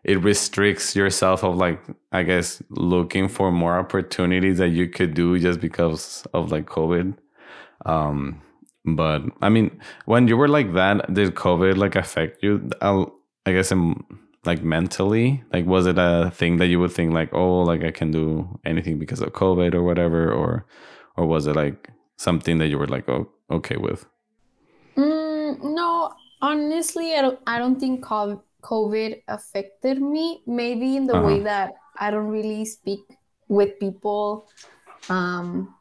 [0.04, 1.80] it restricts yourself of like
[2.12, 7.16] i guess looking for more opportunities that you could do just because of like covid.
[7.86, 8.40] Um
[8.86, 13.14] but i mean when you were like that did covid like affect you I'll,
[13.46, 14.04] i guess in
[14.46, 15.42] like mentally?
[15.52, 18.60] Like was it a thing that you would think like oh like i can do
[18.64, 20.66] anything because of covid or whatever or
[21.16, 24.06] or was it like something that you were like oh okay with?
[24.96, 26.12] Mm, no
[26.42, 28.40] honestly i don't i don't think covid
[29.28, 31.26] affected me maybe in the uh-huh.
[31.26, 33.00] way that i don't really speak
[33.48, 34.48] with people
[35.08, 35.74] um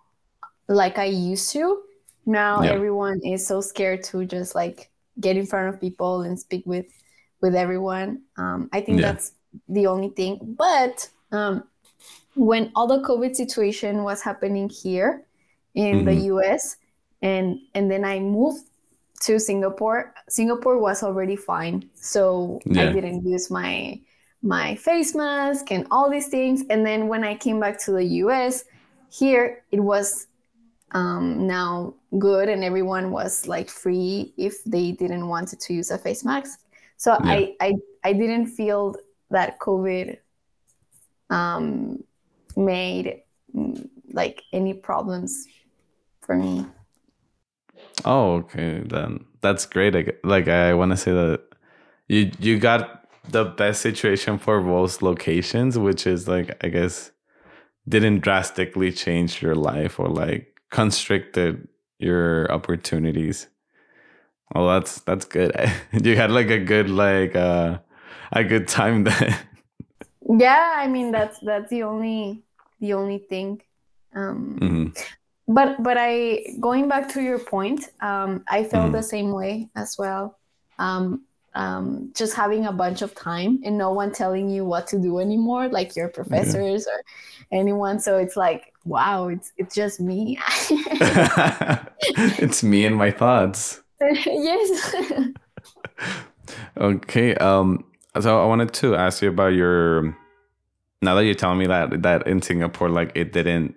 [0.67, 1.81] like i used to
[2.25, 2.71] now yeah.
[2.71, 6.87] everyone is so scared to just like get in front of people and speak with
[7.43, 8.23] with everyone.
[8.37, 9.11] Um, I think yeah.
[9.11, 9.33] that's
[9.67, 10.39] the only thing.
[10.57, 11.65] But um,
[12.35, 15.25] when all the COVID situation was happening here
[15.75, 16.05] in mm-hmm.
[16.05, 16.77] the US,
[17.21, 18.63] and and then I moved
[19.23, 20.13] to Singapore.
[20.29, 22.83] Singapore was already fine, so yeah.
[22.83, 23.99] I didn't use my
[24.41, 26.63] my face mask and all these things.
[26.69, 28.65] And then when I came back to the US,
[29.09, 30.27] here it was
[30.91, 35.97] um, now good, and everyone was like free if they didn't want to use a
[35.97, 36.59] face mask.
[36.97, 37.31] So yeah.
[37.31, 38.95] I, I I didn't feel
[39.31, 40.17] that COVID
[41.29, 42.03] um,
[42.55, 43.21] made
[43.55, 45.47] mm, like any problems
[46.21, 46.65] for me.
[48.05, 48.81] Oh, okay.
[48.85, 50.23] Then that's great.
[50.25, 51.41] Like I want to say that
[52.07, 57.11] you you got the best situation for both locations, which is like I guess
[57.87, 61.67] didn't drastically change your life or like constricted
[61.99, 63.47] your opportunities.
[64.53, 65.51] Well, that's that's good.
[65.91, 67.79] you had like a good like uh
[68.31, 69.35] a good time then.
[70.29, 72.43] Yeah, I mean that's that's the only
[72.79, 73.61] the only thing.
[74.15, 75.03] Um mm-hmm.
[75.47, 78.95] But but I going back to your point, um I felt mm-hmm.
[78.95, 80.37] the same way as well.
[80.79, 81.25] Um
[81.55, 85.19] um, just having a bunch of time and no one telling you what to do
[85.19, 86.95] anymore, like your professors yeah.
[86.95, 87.03] or
[87.51, 87.99] anyone.
[87.99, 90.39] So it's like, wow, it's it's just me.
[92.39, 93.81] it's me and my thoughts.
[94.01, 94.95] yes.
[96.77, 97.35] okay.
[97.35, 97.85] Um.
[98.19, 100.17] So I wanted to ask you about your.
[101.01, 103.75] Now that you're telling me that that in Singapore, like it didn't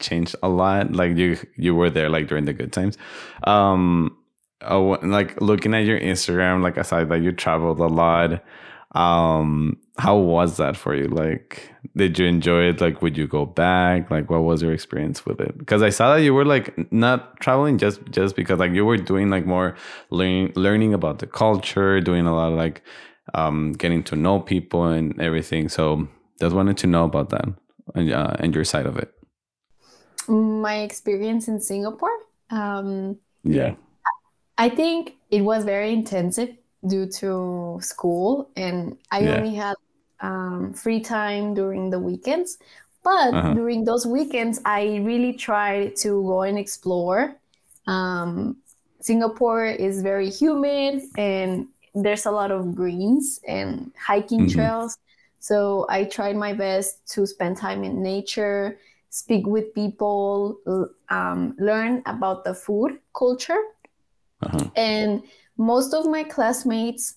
[0.00, 0.92] change a lot.
[0.92, 2.98] Like you you were there like during the good times.
[3.44, 4.16] Um.
[4.62, 8.42] Oh, like looking at your Instagram, like aside that you traveled a lot.
[8.94, 13.44] um how was that for you like did you enjoy it like would you go
[13.44, 16.92] back like what was your experience with it because i saw that you were like
[16.92, 19.76] not traveling just just because like you were doing like more
[20.10, 22.82] learning learning about the culture doing a lot of like
[23.34, 26.06] um getting to know people and everything so
[26.40, 27.46] just wanted to know about that
[27.94, 29.13] and, uh, and your side of it
[30.28, 32.16] my experience in singapore
[32.50, 33.74] um yeah
[34.58, 36.50] i think it was very intensive
[36.86, 39.36] due to school and i yeah.
[39.36, 39.74] only had
[40.20, 42.58] um, free time during the weekends
[43.02, 43.54] but uh-huh.
[43.54, 47.36] during those weekends i really tried to go and explore
[47.86, 48.56] um,
[49.00, 54.54] singapore is very humid and there's a lot of greens and hiking mm-hmm.
[54.54, 54.98] trails
[55.40, 58.78] so i tried my best to spend time in nature
[59.14, 60.58] speak with people
[61.08, 63.62] um, learn about the food culture
[64.42, 64.66] uh-huh.
[64.74, 65.22] and
[65.56, 67.14] most of my classmates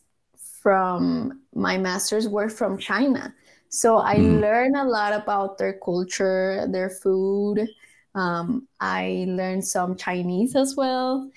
[0.61, 3.33] from my master's were from China.
[3.69, 4.39] So I mm.
[4.39, 7.67] learned a lot about their culture, their food.
[8.13, 11.31] Um, I learned some Chinese as well.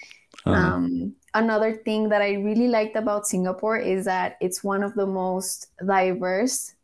[0.45, 0.55] Uh-huh.
[0.55, 5.07] Um, another thing that I really liked about Singapore is that it's one of the
[5.07, 6.75] most diverse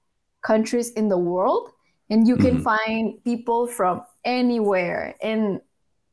[0.42, 1.70] countries in the world,
[2.10, 2.62] and you can mm-hmm.
[2.62, 5.60] find people from anywhere and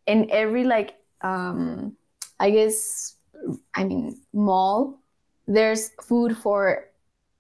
[0.08, 1.96] in every like um,
[2.40, 3.16] I guess
[3.74, 5.00] I mean, mall,
[5.48, 6.86] there's food for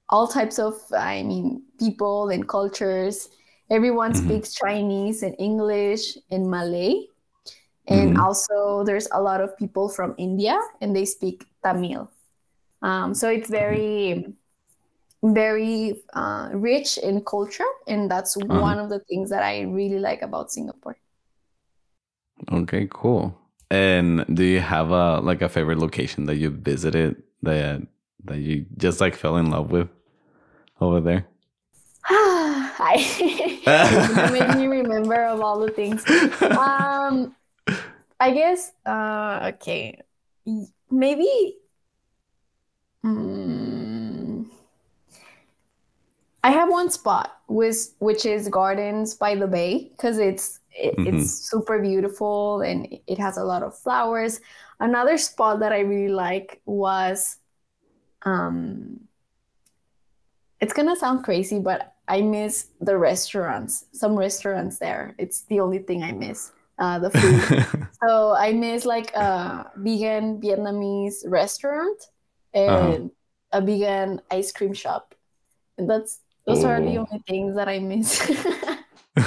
[0.10, 3.30] all types of, I mean, people and cultures.
[3.70, 4.28] Everyone mm-hmm.
[4.28, 7.08] speaks Chinese and English and Malay.
[7.88, 8.22] And mm-hmm.
[8.22, 12.10] also, there's a lot of people from India and they speak Tamil.
[12.82, 14.34] Um, so it's very,
[15.24, 17.72] very uh, rich in culture.
[17.88, 18.60] And that's uh-huh.
[18.60, 20.98] one of the things that I really like about Singapore.
[22.52, 23.38] Okay, cool.
[23.72, 27.82] And do you have a like a favorite location that you visited that
[28.26, 29.90] that you just like fell in love with
[30.80, 31.26] over there?
[32.06, 33.00] I
[34.28, 36.04] you made me remember of all the things.
[36.42, 37.36] Um,
[38.20, 38.74] I guess.
[38.86, 40.00] Uh, okay,
[40.92, 41.58] maybe.
[43.04, 43.83] Um,
[46.44, 51.16] I have one spot with which is Gardens by the Bay because it's it, mm-hmm.
[51.16, 54.42] it's super beautiful and it has a lot of flowers.
[54.80, 57.38] Another spot that I really like was
[58.24, 59.00] um
[60.60, 63.86] it's gonna sound crazy, but I miss the restaurants.
[63.92, 65.16] Some restaurants there.
[65.18, 66.52] It's the only thing I miss.
[66.80, 67.88] Uh, the food.
[68.04, 72.02] so I miss like a vegan Vietnamese restaurant
[72.54, 73.08] and uh-huh.
[73.54, 75.16] a vegan ice cream shop.
[75.78, 78.20] And that's those are the only things that I miss.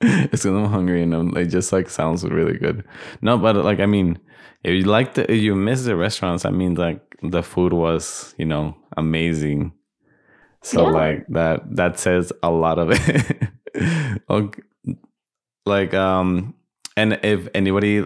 [0.00, 2.84] it's because I'm hungry and I'm, it just like sounds really good.
[3.22, 4.18] No, but like I mean,
[4.62, 8.34] if you like the if you miss the restaurants, I mean like the food was
[8.38, 9.72] you know amazing.
[10.62, 10.90] So yeah.
[10.90, 13.48] like that that says a lot of it.
[14.28, 14.62] okay.
[15.64, 16.54] Like um,
[16.96, 18.04] and if anybody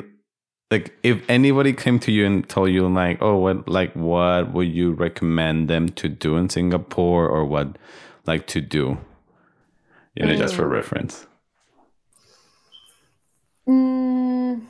[0.70, 4.68] like if anybody came to you and told you like oh what like what would
[4.68, 7.76] you recommend them to do in Singapore or what
[8.26, 8.98] like to do
[10.14, 10.38] you know mm.
[10.38, 10.70] just for mm.
[10.70, 11.26] reference
[13.70, 14.66] Mm,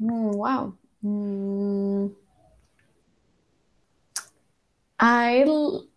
[0.00, 0.72] mm, wow.
[1.04, 2.12] Mm,
[5.00, 5.44] I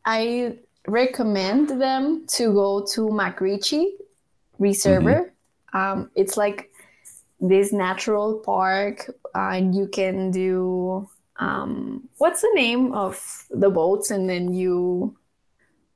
[0.06, 0.58] I
[0.88, 3.92] recommend them to go to MacRitchie
[4.58, 5.32] Reservoir.
[5.74, 5.78] Mm-hmm.
[5.78, 6.72] Um, it's like
[7.40, 11.08] this natural park, uh, and you can do
[11.38, 15.16] um, what's the name of the boats, and then you.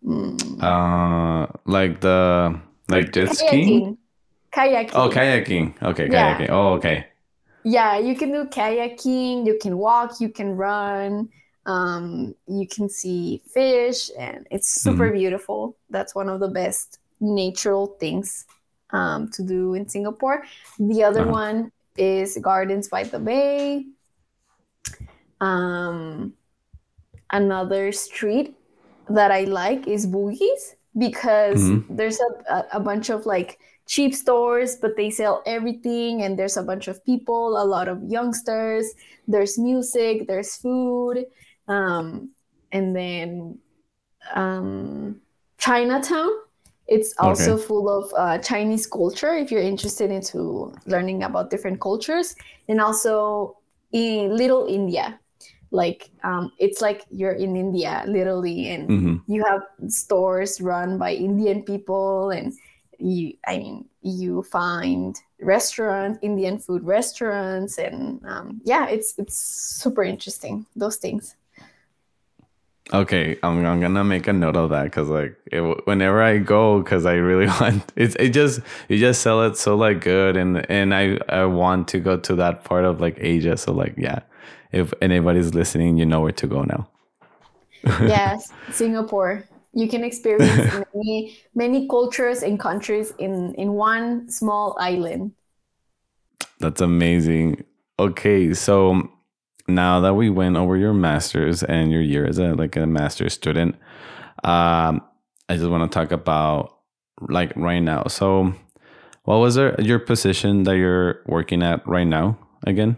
[0.06, 3.98] Mm, uh, like the like jet skiing.
[4.52, 4.92] Kayaking.
[4.94, 5.82] Oh, kayaking.
[5.82, 6.48] Okay, kayaking.
[6.48, 6.54] Yeah.
[6.54, 7.06] Oh, okay.
[7.64, 11.30] Yeah, you can do kayaking, you can walk, you can run,
[11.66, 15.18] um, you can see fish, and it's super mm-hmm.
[15.18, 15.78] beautiful.
[15.90, 18.46] That's one of the best natural things
[18.92, 20.46] um, to do in Singapore.
[20.80, 21.32] The other uh-huh.
[21.32, 23.86] one is Gardens by the Bay.
[25.42, 26.34] Um,
[27.30, 28.56] another street
[29.10, 31.96] that I like is Bugis because mm-hmm.
[31.96, 36.24] there's a, a bunch of like cheap stores, but they sell everything.
[36.24, 38.94] And there's a bunch of people, a lot of youngsters.
[39.28, 41.26] There's music, there's food.
[41.68, 42.32] Um,
[42.72, 43.60] and then
[44.34, 45.22] um,
[45.58, 46.30] Chinatown.
[46.88, 47.64] It's also okay.
[47.64, 52.36] full of uh, Chinese culture if you're interested into learning about different cultures,
[52.68, 53.58] and also
[53.92, 55.20] in Little India.
[55.72, 59.32] Like um, it's like you're in India, literally, and mm-hmm.
[59.32, 62.54] you have stores run by Indian people, and
[63.00, 70.04] you i mean you find restaurant indian food restaurants and um, yeah it's it's super
[70.04, 71.36] interesting those things
[72.92, 76.82] Okay, I'm, I'm gonna make a note of that because like it, whenever I go,
[76.82, 80.66] because I really want it's it just you just sell it so like good and
[80.72, 83.58] and I I want to go to that part of like Asia.
[83.58, 84.22] So like yeah,
[84.72, 86.90] if anybody's listening, you know where to go now.
[88.02, 89.48] yes, Singapore.
[89.74, 95.34] You can experience many many cultures and countries in in one small island.
[96.60, 97.64] That's amazing.
[98.00, 99.10] Okay, so
[99.68, 103.34] now that we went over your masters and your year as a like a master's
[103.34, 103.76] student,
[104.44, 105.02] um,
[105.48, 106.80] I just want to talk about
[107.22, 108.04] like right now.
[108.08, 108.54] So,
[109.24, 112.98] what was there, your position that you're working at right now again?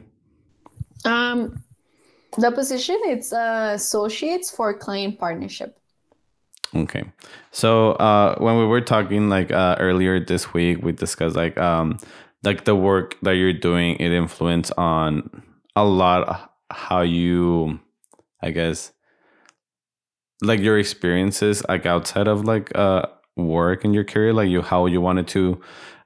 [1.05, 1.63] Um,
[2.37, 5.77] the position it's uh, associates for client partnership.
[6.73, 7.03] Okay,
[7.51, 11.97] so uh, when we were talking like uh, earlier this week, we discussed like um,
[12.43, 15.43] like the work that you're doing it influence on
[15.75, 17.79] a lot how you
[18.41, 18.91] i guess
[20.41, 24.85] like your experiences like outside of like uh work in your career like you how
[24.85, 25.59] you wanted to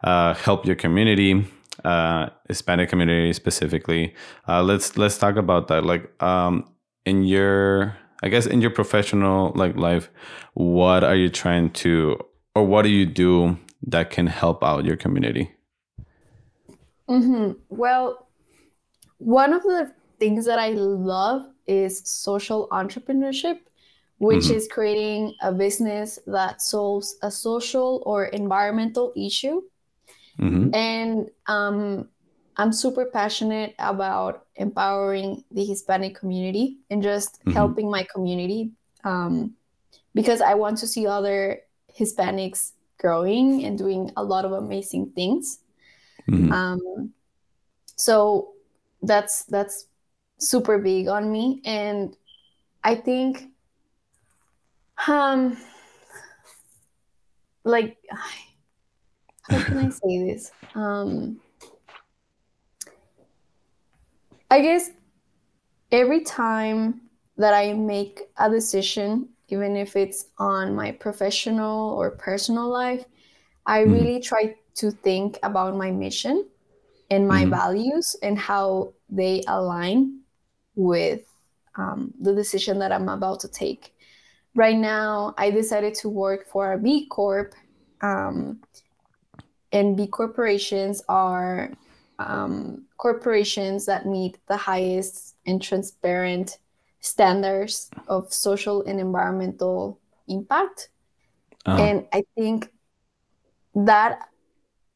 [0.04, 1.46] uh help your community
[1.86, 4.14] uh hispanic community specifically
[4.48, 6.70] uh let's let's talk about that like um
[7.06, 10.10] in your i guess in your professional like life
[10.54, 12.18] what are you trying to
[12.56, 15.52] or what do you do that can help out your community
[17.08, 17.52] mm-hmm.
[17.70, 18.26] well
[19.18, 23.60] one of the things that I love is social entrepreneurship,
[24.18, 24.54] which mm-hmm.
[24.54, 29.62] is creating a business that solves a social or environmental issue.
[30.40, 30.76] Mm-hmm.
[30.76, 32.10] And um,
[32.58, 37.52] I'm super passionate about empowering the Hispanic community and just mm-hmm.
[37.52, 38.72] helping my community
[39.04, 39.54] um,
[40.14, 41.62] because I want to see other
[41.98, 45.60] Hispanics growing and doing a lot of amazing things.
[46.30, 46.52] Mm-hmm.
[46.52, 47.14] Um,
[47.96, 48.56] so
[49.02, 49.88] that's that's
[50.38, 52.16] super big on me and
[52.84, 53.50] i think
[55.08, 55.58] um
[57.64, 57.98] like
[59.50, 61.40] how can i say this um
[64.50, 64.92] i guess
[65.92, 67.02] every time
[67.38, 73.06] that i make a decision even if it's on my professional or personal life
[73.66, 73.92] i mm.
[73.92, 76.46] really try to think about my mission
[77.10, 77.50] and my mm.
[77.50, 80.20] values and how they align
[80.76, 81.22] with
[81.78, 83.94] um, the decision that I'm about to take.
[84.56, 87.54] Right now, I decided to work for a B Corp,
[88.02, 88.62] um,
[89.76, 91.70] and B corporations are
[92.18, 96.60] um, corporations that meet the highest and transparent
[97.02, 100.00] standards of social and environmental
[100.30, 100.88] impact.
[101.66, 101.84] Uh-huh.
[101.84, 102.70] And I think
[103.76, 104.30] that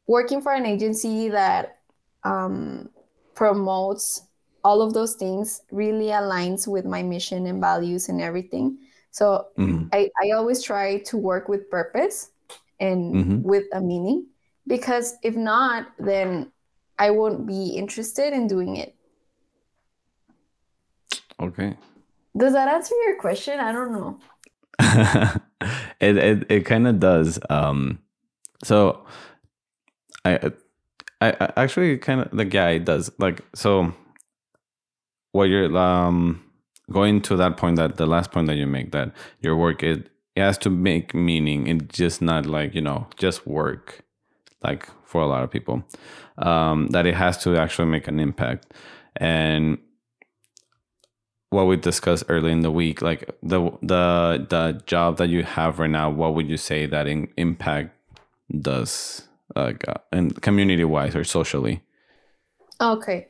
[0.06, 1.80] working for an agency that
[2.24, 2.88] um,
[3.34, 4.22] promotes
[4.64, 8.78] all of those things really aligns with my mission and values and everything.
[9.10, 9.88] So mm-hmm.
[9.92, 12.30] I, I always try to work with purpose
[12.80, 13.42] and mm-hmm.
[13.42, 14.26] with a meaning
[14.70, 16.52] because if not, then
[16.96, 18.94] I won't be interested in doing it.
[21.40, 21.76] Okay.
[22.36, 23.58] Does that answer your question?
[23.58, 24.18] I don't know.
[26.00, 27.40] it it, it kind of does.
[27.50, 27.98] Um,
[28.62, 29.04] so
[30.24, 30.52] I
[31.20, 33.10] I, actually kind of like yeah, it does.
[33.18, 33.92] Like so
[35.32, 36.44] what you're um
[36.92, 40.10] going to that point that the last point that you make that your work it,
[40.36, 44.04] it has to make meaning it's just not like you know just work
[44.62, 45.82] like for a lot of people
[46.38, 48.72] um that it has to actually make an impact
[49.16, 49.78] and
[51.50, 55.78] what we discussed early in the week like the the the job that you have
[55.78, 57.94] right now what would you say that in impact
[58.60, 61.82] does like uh, and community wise or socially
[62.80, 63.26] okay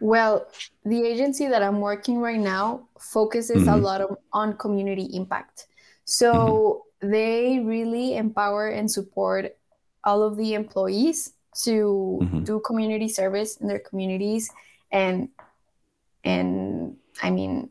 [0.00, 0.46] well,
[0.84, 3.68] the agency that I'm working right now focuses mm-hmm.
[3.68, 5.66] a lot of, on community impact.
[6.04, 7.10] So mm-hmm.
[7.10, 9.56] they really empower and support
[10.08, 11.18] all of the employees
[11.64, 12.44] to mm-hmm.
[12.48, 14.50] do community service in their communities
[14.90, 15.28] and
[16.24, 17.70] and I mean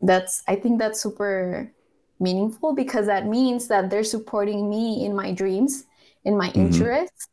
[0.00, 1.72] that's I think that's super
[2.20, 5.84] meaningful because that means that they're supporting me in my dreams,
[6.24, 6.66] in my mm-hmm.
[6.66, 7.28] interests.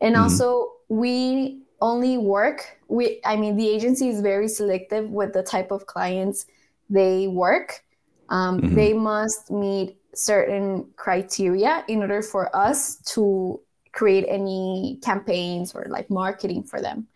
[0.00, 0.24] And mm-hmm.
[0.24, 5.70] also we only work we i mean the agency is very selective with the type
[5.70, 6.44] of clients
[6.90, 7.82] they work
[8.28, 8.74] um, mm-hmm.
[8.74, 13.58] they must meet certain criteria in order for us to
[13.92, 17.06] create any campaigns or like marketing for them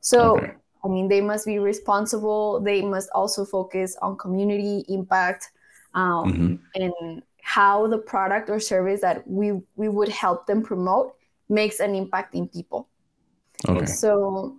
[0.00, 0.52] so okay.
[0.84, 5.50] i mean they must be responsible they must also focus on community impact
[5.94, 6.82] um, mm-hmm.
[6.82, 11.14] and how the product or service that we we would help them promote
[11.48, 12.88] makes an impact in people
[13.68, 13.86] Okay.
[13.86, 14.56] So,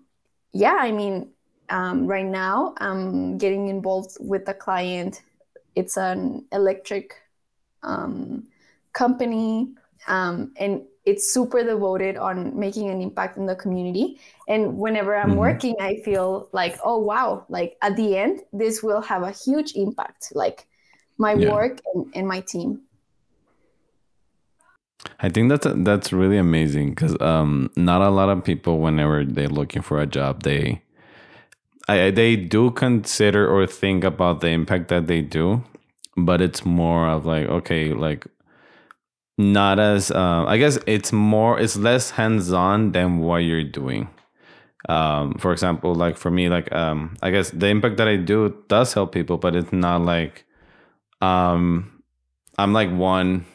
[0.54, 1.30] yeah, I mean,
[1.70, 5.22] um, right now I'm getting involved with a client
[5.74, 7.16] it's an electric
[7.82, 8.46] um,
[8.92, 9.74] company,
[10.08, 14.20] um, and it's super devoted on making an impact in the community.
[14.48, 15.40] And whenever I'm mm-hmm.
[15.40, 19.74] working, I feel like, oh wow, like at the end, this will have a huge
[19.76, 20.68] impact, like
[21.18, 21.52] my yeah.
[21.52, 22.82] work and, and my team.
[25.20, 29.50] I think that's that's really amazing because um, not a lot of people, whenever they're
[29.50, 30.84] looking for a job, they
[31.88, 35.64] I, they do consider or think about the impact that they do,
[36.16, 38.28] but it's more of like okay, like
[39.42, 44.10] not as uh, I guess it's more it's less hands on than what you're doing.
[44.90, 48.64] Um, for example, like for me, like um, I guess the impact that I do
[48.68, 50.46] does help people, but it's not like
[51.22, 52.04] um,
[52.58, 53.46] I'm like one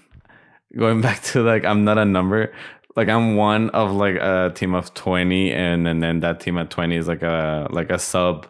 [0.77, 2.53] going back to like I'm not a number.
[2.95, 6.71] Like I'm one of like a team of 20 and, and then that team at
[6.71, 8.47] 20 is like a like a sub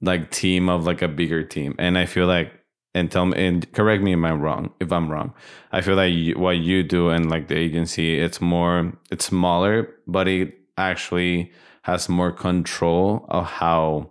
[0.00, 1.74] like team of like a bigger team.
[1.78, 2.52] And I feel like
[2.94, 5.32] and tell me and correct me if I'm wrong if I'm wrong.
[5.72, 9.88] I feel like you, what you do and like the agency it's more it's smaller
[10.06, 14.10] but it actually has more control of how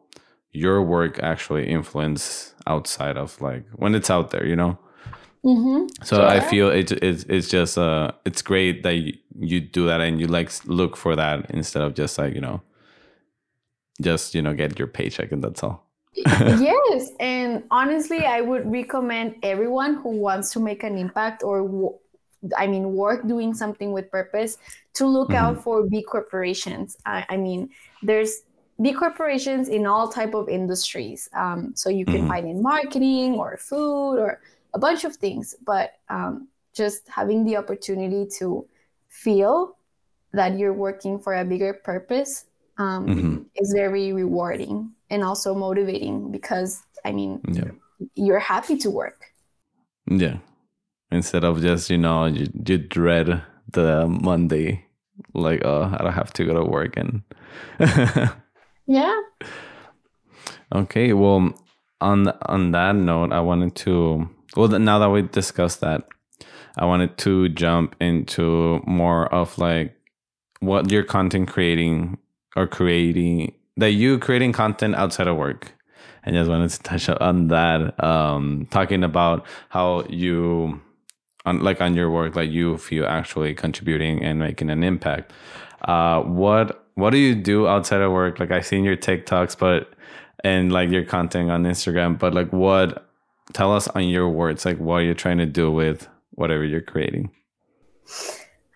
[0.51, 4.77] your work actually influence outside of like when it's out there, you know?
[5.43, 5.87] Mm-hmm.
[6.03, 9.99] So I feel it's it's it's just uh it's great that you, you do that
[9.99, 12.61] and you like look for that instead of just like you know
[13.99, 15.87] just you know get your paycheck and that's all.
[16.13, 21.95] Yes, and honestly, I would recommend everyone who wants to make an impact or
[22.57, 24.57] I mean work doing something with purpose
[24.93, 25.45] to look mm-hmm.
[25.45, 26.97] out for B corporations.
[27.05, 27.69] I, I mean,
[28.01, 28.43] there's
[28.81, 31.29] B corporations in all type of industries.
[31.33, 32.27] Um, so you can mm-hmm.
[32.27, 34.41] find in marketing or food or
[34.73, 38.65] a bunch of things, but um, just having the opportunity to
[39.09, 39.77] feel
[40.33, 42.45] that you're working for a bigger purpose
[42.77, 43.37] um, mm-hmm.
[43.55, 47.71] is very rewarding and also motivating because I mean, yeah.
[48.15, 49.25] you're happy to work.
[50.09, 50.37] Yeah.
[51.11, 54.85] Instead of just, you know, you, you dread the Monday,
[55.33, 56.95] like, oh, I don't have to go to work.
[56.97, 57.21] And
[58.87, 59.19] yeah.
[60.73, 61.13] Okay.
[61.13, 61.53] Well,
[61.99, 66.07] on, on that note, I wanted to well now that we discussed that
[66.77, 69.95] i wanted to jump into more of like
[70.59, 72.17] what you're content creating
[72.55, 75.73] or creating that you creating content outside of work.
[76.23, 80.79] And just wanted to touch on that um talking about how you
[81.45, 85.33] on like on your work like you feel actually contributing and making an impact.
[85.81, 88.39] Uh what what do you do outside of work?
[88.39, 89.93] Like i've seen your tiktoks but
[90.43, 93.07] and like your content on instagram but like what
[93.53, 97.31] tell us on your words like what you're trying to do with whatever you're creating.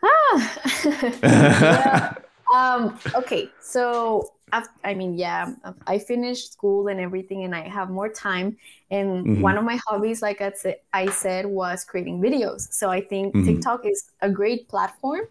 [0.03, 0.51] Ah.
[1.23, 2.13] Yeah.
[2.53, 4.31] um okay so
[4.83, 5.51] i mean yeah
[5.87, 8.55] i finished school and everything and i have more time
[8.91, 9.41] and mm-hmm.
[9.41, 13.33] one of my hobbies like I said, I said was creating videos so i think
[13.33, 13.47] mm-hmm.
[13.47, 15.21] tiktok is a great platform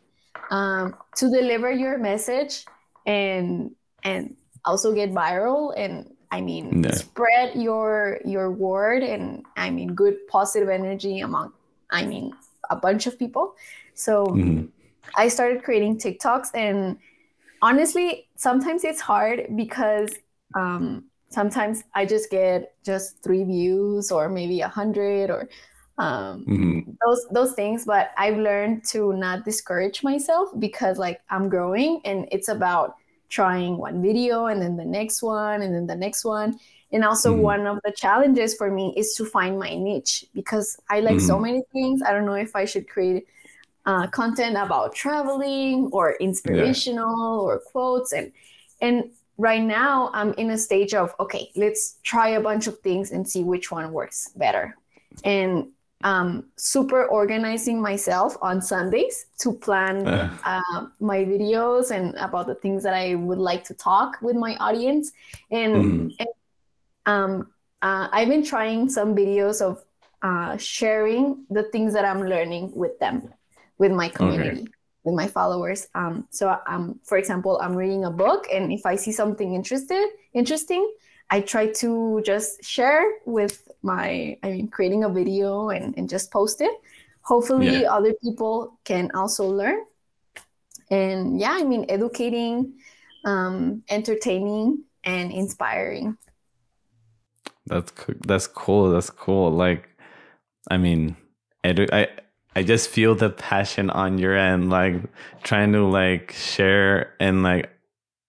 [0.51, 2.65] um, to deliver your message
[3.07, 3.71] and
[4.03, 6.91] and also get viral and I mean, no.
[6.91, 11.53] spread your your word and I mean good positive energy among
[11.91, 12.35] I mean
[12.71, 13.55] a bunch of people.
[13.95, 14.67] So mm-hmm.
[15.17, 16.99] I started creating TikToks and
[17.63, 20.11] honestly, sometimes it's hard because
[20.55, 25.49] um, sometimes I just get just three views or maybe a hundred or
[25.99, 26.91] um, mm-hmm.
[27.05, 27.85] those those things.
[27.85, 32.97] But I've learned to not discourage myself because like I'm growing and it's about
[33.29, 36.59] trying one video and then the next one and then the next one.
[36.93, 37.41] And also, mm.
[37.41, 41.27] one of the challenges for me is to find my niche because I like mm.
[41.27, 42.03] so many things.
[42.03, 43.27] I don't know if I should create
[43.87, 47.53] uh, content about traveling or inspirational yeah.
[47.53, 48.33] or quotes and
[48.81, 53.11] and right now i'm in a stage of okay let's try a bunch of things
[53.11, 54.77] and see which one works better
[55.25, 55.67] and
[56.05, 60.31] um, super organizing myself on Sundays to plan uh.
[60.45, 64.57] Uh, my videos and about the things that I would like to talk with my
[64.57, 65.13] audience.
[65.51, 66.17] And, mm.
[66.19, 66.29] and
[67.07, 67.49] um,
[67.81, 69.83] uh, I've been trying some videos of
[70.23, 73.33] uh, sharing the things that I'm learning with them,
[73.79, 74.63] with my community.
[74.63, 74.71] Okay.
[75.05, 78.97] With my followers, um, so um, for example, I'm reading a book, and if I
[78.97, 80.81] see something interested, interesting,
[81.29, 86.33] I try to just share with my, I mean, creating a video and, and just
[86.33, 86.73] post it.
[87.21, 87.93] Hopefully, yeah.
[87.93, 89.85] other people can also learn.
[90.91, 92.73] And yeah, I mean, educating,
[93.27, 96.17] um, entertaining, and inspiring.
[97.67, 97.93] That's
[98.27, 98.91] that's cool.
[98.91, 99.51] That's cool.
[99.51, 99.89] Like,
[100.71, 101.17] I mean,
[101.63, 102.09] edu- I
[102.57, 104.97] I just feel the passion on your end, like
[105.43, 107.71] trying to like share and like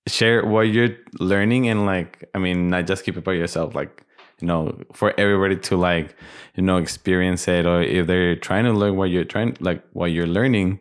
[0.07, 4.05] share what you're learning and like i mean not just keep it by yourself like
[4.39, 6.15] you know for everybody to like
[6.55, 10.11] you know experience it or if they're trying to learn what you're trying like what
[10.11, 10.79] you're learning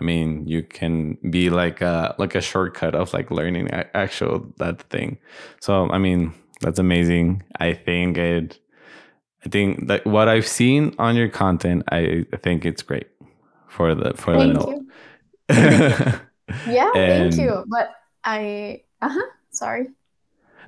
[0.00, 4.80] i mean you can be like a like a shortcut of like learning actual that
[4.84, 5.18] thing.
[5.60, 7.42] So i mean that's amazing.
[7.58, 8.58] I think it
[9.44, 13.08] i think that what i've seen on your content i, think it's great
[13.68, 14.82] for the for thank the note
[16.68, 17.90] yeah and, thank you but
[18.24, 19.20] i uh-huh
[19.50, 19.88] sorry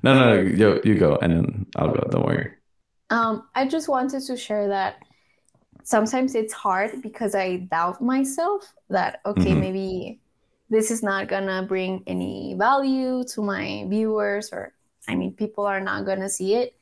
[0.03, 0.41] no, no, no.
[0.41, 2.07] You, you go, and then I'll go.
[2.09, 2.51] Don't worry.
[3.09, 4.97] Um, I just wanted to share that
[5.83, 9.59] sometimes it's hard because I doubt myself that okay, mm-hmm.
[9.59, 10.19] maybe
[10.69, 14.73] this is not gonna bring any value to my viewers, or
[15.07, 16.75] I mean, people are not gonna see it.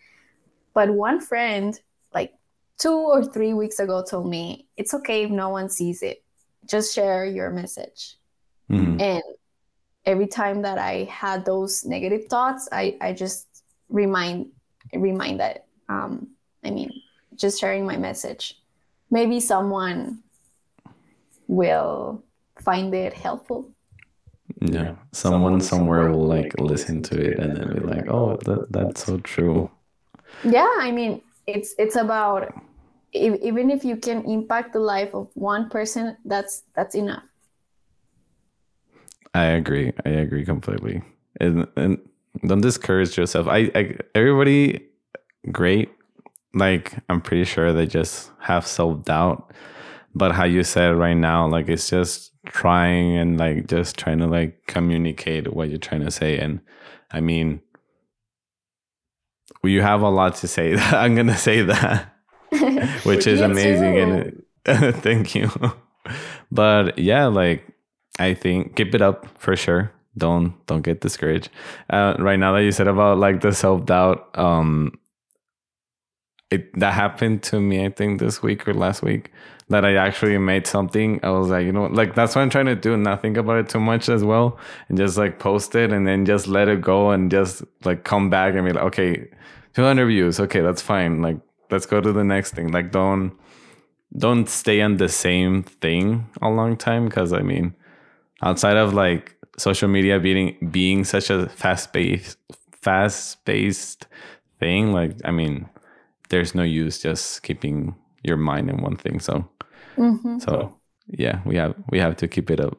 [0.76, 1.80] But one friend,
[2.14, 2.36] like
[2.78, 6.24] two or three weeks ago, told me it's okay if no one sees it.
[6.68, 8.18] Just share your message.
[8.70, 9.02] Mm-hmm.
[9.02, 9.24] And
[10.06, 14.48] every time that I had those negative thoughts, I, I just remind
[14.94, 16.28] remind that um,
[16.64, 16.92] I mean,
[17.36, 18.60] just sharing my message.
[19.10, 20.20] Maybe someone
[21.48, 22.24] will
[22.60, 23.72] find it helpful.
[24.62, 29.06] Yeah, someone somewhere will like listen to it and then be like, "Oh, that that's
[29.06, 29.70] so true."
[30.44, 32.54] Yeah, I mean, it's it's about
[33.14, 37.24] if, even if you can impact the life of one person, that's that's enough.
[39.34, 39.94] I agree.
[40.06, 41.02] I agree completely.
[41.40, 42.00] And and
[42.46, 43.48] don't discourage yourself.
[43.48, 44.88] I, I everybody
[45.52, 45.90] great.
[46.54, 49.52] Like I'm pretty sure they just have self doubt.
[50.14, 54.28] But how you said right now, like it's just trying and like just trying to
[54.28, 56.38] like communicate what you're trying to say.
[56.38, 56.62] And
[57.12, 57.62] I mean,
[59.66, 60.76] you have a lot to say.
[60.78, 62.14] I'm gonna say that,
[63.04, 63.96] which is amazing.
[63.96, 64.44] Too.
[64.66, 65.50] And thank you.
[66.52, 67.68] but yeah, like
[68.20, 69.92] I think keep it up for sure.
[70.18, 71.50] Don't don't get discouraged.
[71.90, 74.98] Uh, right now that you said about like the self doubt, um,
[76.50, 77.86] it that happened to me.
[77.86, 79.32] I think this week or last week
[79.70, 81.20] that I actually made something.
[81.24, 82.96] I was like, you know, like that's what I'm trying to do.
[82.98, 84.58] Not think about it too much as well,
[84.90, 88.30] and just like post it and then just let it go and just like come
[88.30, 89.28] back and be like, okay,
[89.76, 90.40] 200 views.
[90.40, 91.22] Okay, that's fine.
[91.22, 91.38] Like
[91.70, 92.72] let's go to the next thing.
[92.72, 93.38] Like don't
[94.18, 97.76] don't stay on the same thing a long time because I mean
[98.42, 102.38] outside of like social media being being such a fast paced
[102.82, 104.08] fast paced
[104.60, 105.70] thing, like I mean,
[106.30, 109.20] there's no use just keeping your mind in one thing.
[109.20, 109.50] So
[109.98, 110.40] mm-hmm.
[110.40, 112.78] so yeah, we have we have to keep it up.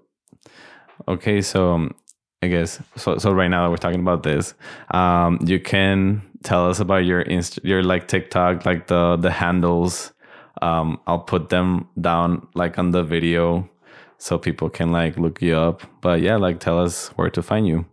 [1.08, 1.94] Okay, so um,
[2.42, 3.18] I guess so.
[3.18, 4.54] So right now we're talking about this.
[4.90, 10.12] Um, you can tell us about your inst- your like TikTok, like the the handles.
[10.62, 13.68] Um, I'll put them down like on the video
[14.18, 15.82] so people can like look you up.
[16.00, 17.86] But yeah, like tell us where to find you.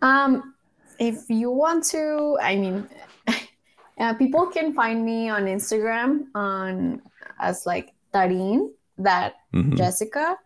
[0.00, 0.54] Um,
[0.98, 2.88] if you want to, I mean,
[3.98, 7.02] uh, people can find me on Instagram on
[7.40, 9.76] as like Tarin, that mm-hmm.
[9.76, 10.36] Jessica,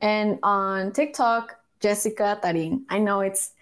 [0.00, 2.82] and on TikTok, Jessica Tarin.
[2.88, 3.52] I know it's,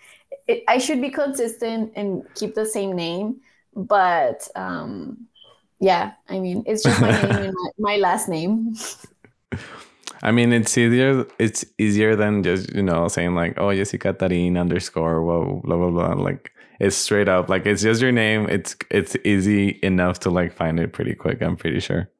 [0.46, 3.40] it, I should be consistent and keep the same name,
[3.74, 5.26] but um,
[5.80, 8.76] yeah, I mean, it's just my name and my, my last name.
[10.22, 11.26] I mean, it's easier.
[11.38, 15.90] It's easier than just you know saying like, "Oh, Jessica Tarin underscore whoa blah blah
[15.90, 17.48] blah." Like it's straight up.
[17.48, 18.46] Like it's just your name.
[18.48, 21.40] It's it's easy enough to like find it pretty quick.
[21.40, 22.10] I'm pretty sure.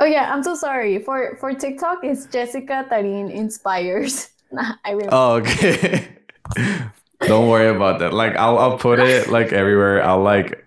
[0.00, 2.02] Oh yeah, I'm so sorry for for TikTok.
[2.02, 4.30] It's Jessica Tarin inspires.
[4.84, 5.08] I really.
[5.10, 6.08] Oh okay.
[7.20, 8.12] Don't worry about that.
[8.12, 10.02] Like I'll I'll put it like everywhere.
[10.02, 10.62] I'll like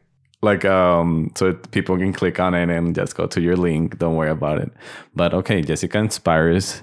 [0.45, 4.15] like um so people can click on it and just go to your link don't
[4.15, 4.71] worry about it
[5.15, 6.81] but okay jessica inspires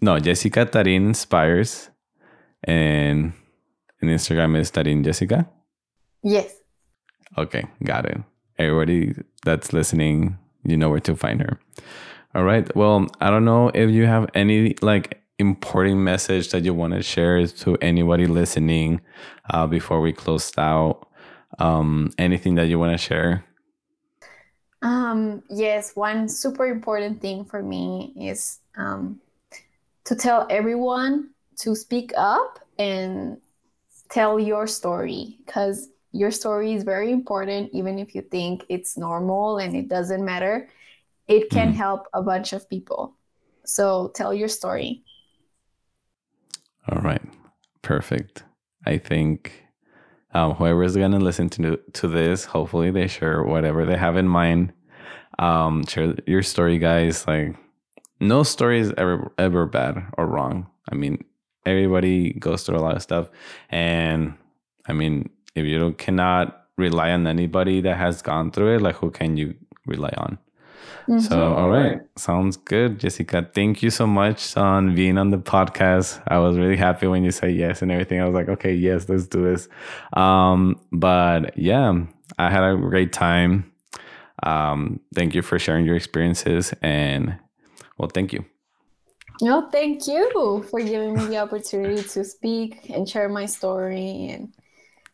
[0.00, 1.90] no jessica tarin inspires
[2.64, 3.32] and
[4.00, 5.46] and instagram is tarin jessica
[6.22, 6.56] yes
[7.36, 8.18] okay got it
[8.58, 9.14] everybody
[9.44, 11.60] that's listening you know where to find her
[12.34, 16.74] all right well i don't know if you have any like important message that you
[16.74, 19.00] want to share to anybody listening
[19.50, 21.08] uh, before we close out
[21.58, 23.44] um, anything that you want to share?
[24.82, 29.20] Um, yes, one super important thing for me is um,
[30.04, 31.30] to tell everyone
[31.60, 33.38] to speak up and
[34.10, 39.58] tell your story because your story is very important, even if you think it's normal
[39.58, 40.68] and it doesn't matter.
[41.28, 41.76] It can mm.
[41.76, 43.14] help a bunch of people.
[43.64, 45.04] So tell your story.
[46.90, 47.22] All right.
[47.82, 48.42] Perfect.
[48.84, 49.64] I think
[50.34, 54.16] um, whoever is going to listen to to this, hopefully they share whatever they have
[54.16, 54.72] in mind.
[55.38, 57.26] Um, share your story, guys.
[57.26, 57.56] Like,
[58.18, 60.66] no story is ever ever bad or wrong.
[60.90, 61.24] I mean,
[61.64, 63.28] everybody goes through a lot of stuff,
[63.70, 64.34] and
[64.86, 69.10] I mean, if you cannot rely on anybody that has gone through it, like who
[69.10, 69.54] can you
[69.86, 70.38] rely on?
[71.18, 72.00] So, all right.
[72.16, 73.48] Sounds good, Jessica.
[73.54, 76.22] Thank you so much on being on the podcast.
[76.28, 78.20] I was really happy when you said yes and everything.
[78.20, 79.68] I was like, okay, yes, let's do this.
[80.12, 81.92] Um, but yeah,
[82.38, 83.72] I had a great time.
[84.42, 87.38] Um, thank you for sharing your experiences and
[87.98, 88.44] well, thank you.
[89.42, 94.28] No, thank you for giving me the opportunity to speak and share my story.
[94.28, 94.54] And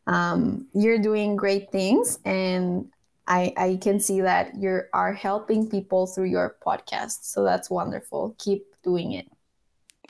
[0.06, 2.86] um, you're doing great things, and
[3.28, 7.24] I, I can see that you are helping people through your podcast.
[7.24, 8.34] So that's wonderful.
[8.38, 9.26] Keep doing it.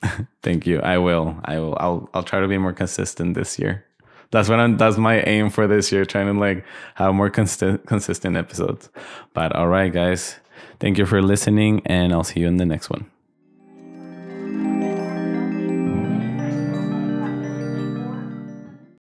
[0.42, 0.80] Thank you.
[0.80, 1.36] I will.
[1.44, 1.76] I will.
[1.80, 2.10] I'll.
[2.12, 3.84] I'll try to be more consistent this year.
[4.30, 4.76] That's what I'm.
[4.76, 6.04] That's my aim for this year.
[6.04, 6.64] Trying to like
[6.96, 8.90] have more consistent consistent episodes.
[9.32, 10.36] But all right, guys.
[10.78, 13.10] Thank you for listening, and I'll see you in the next one.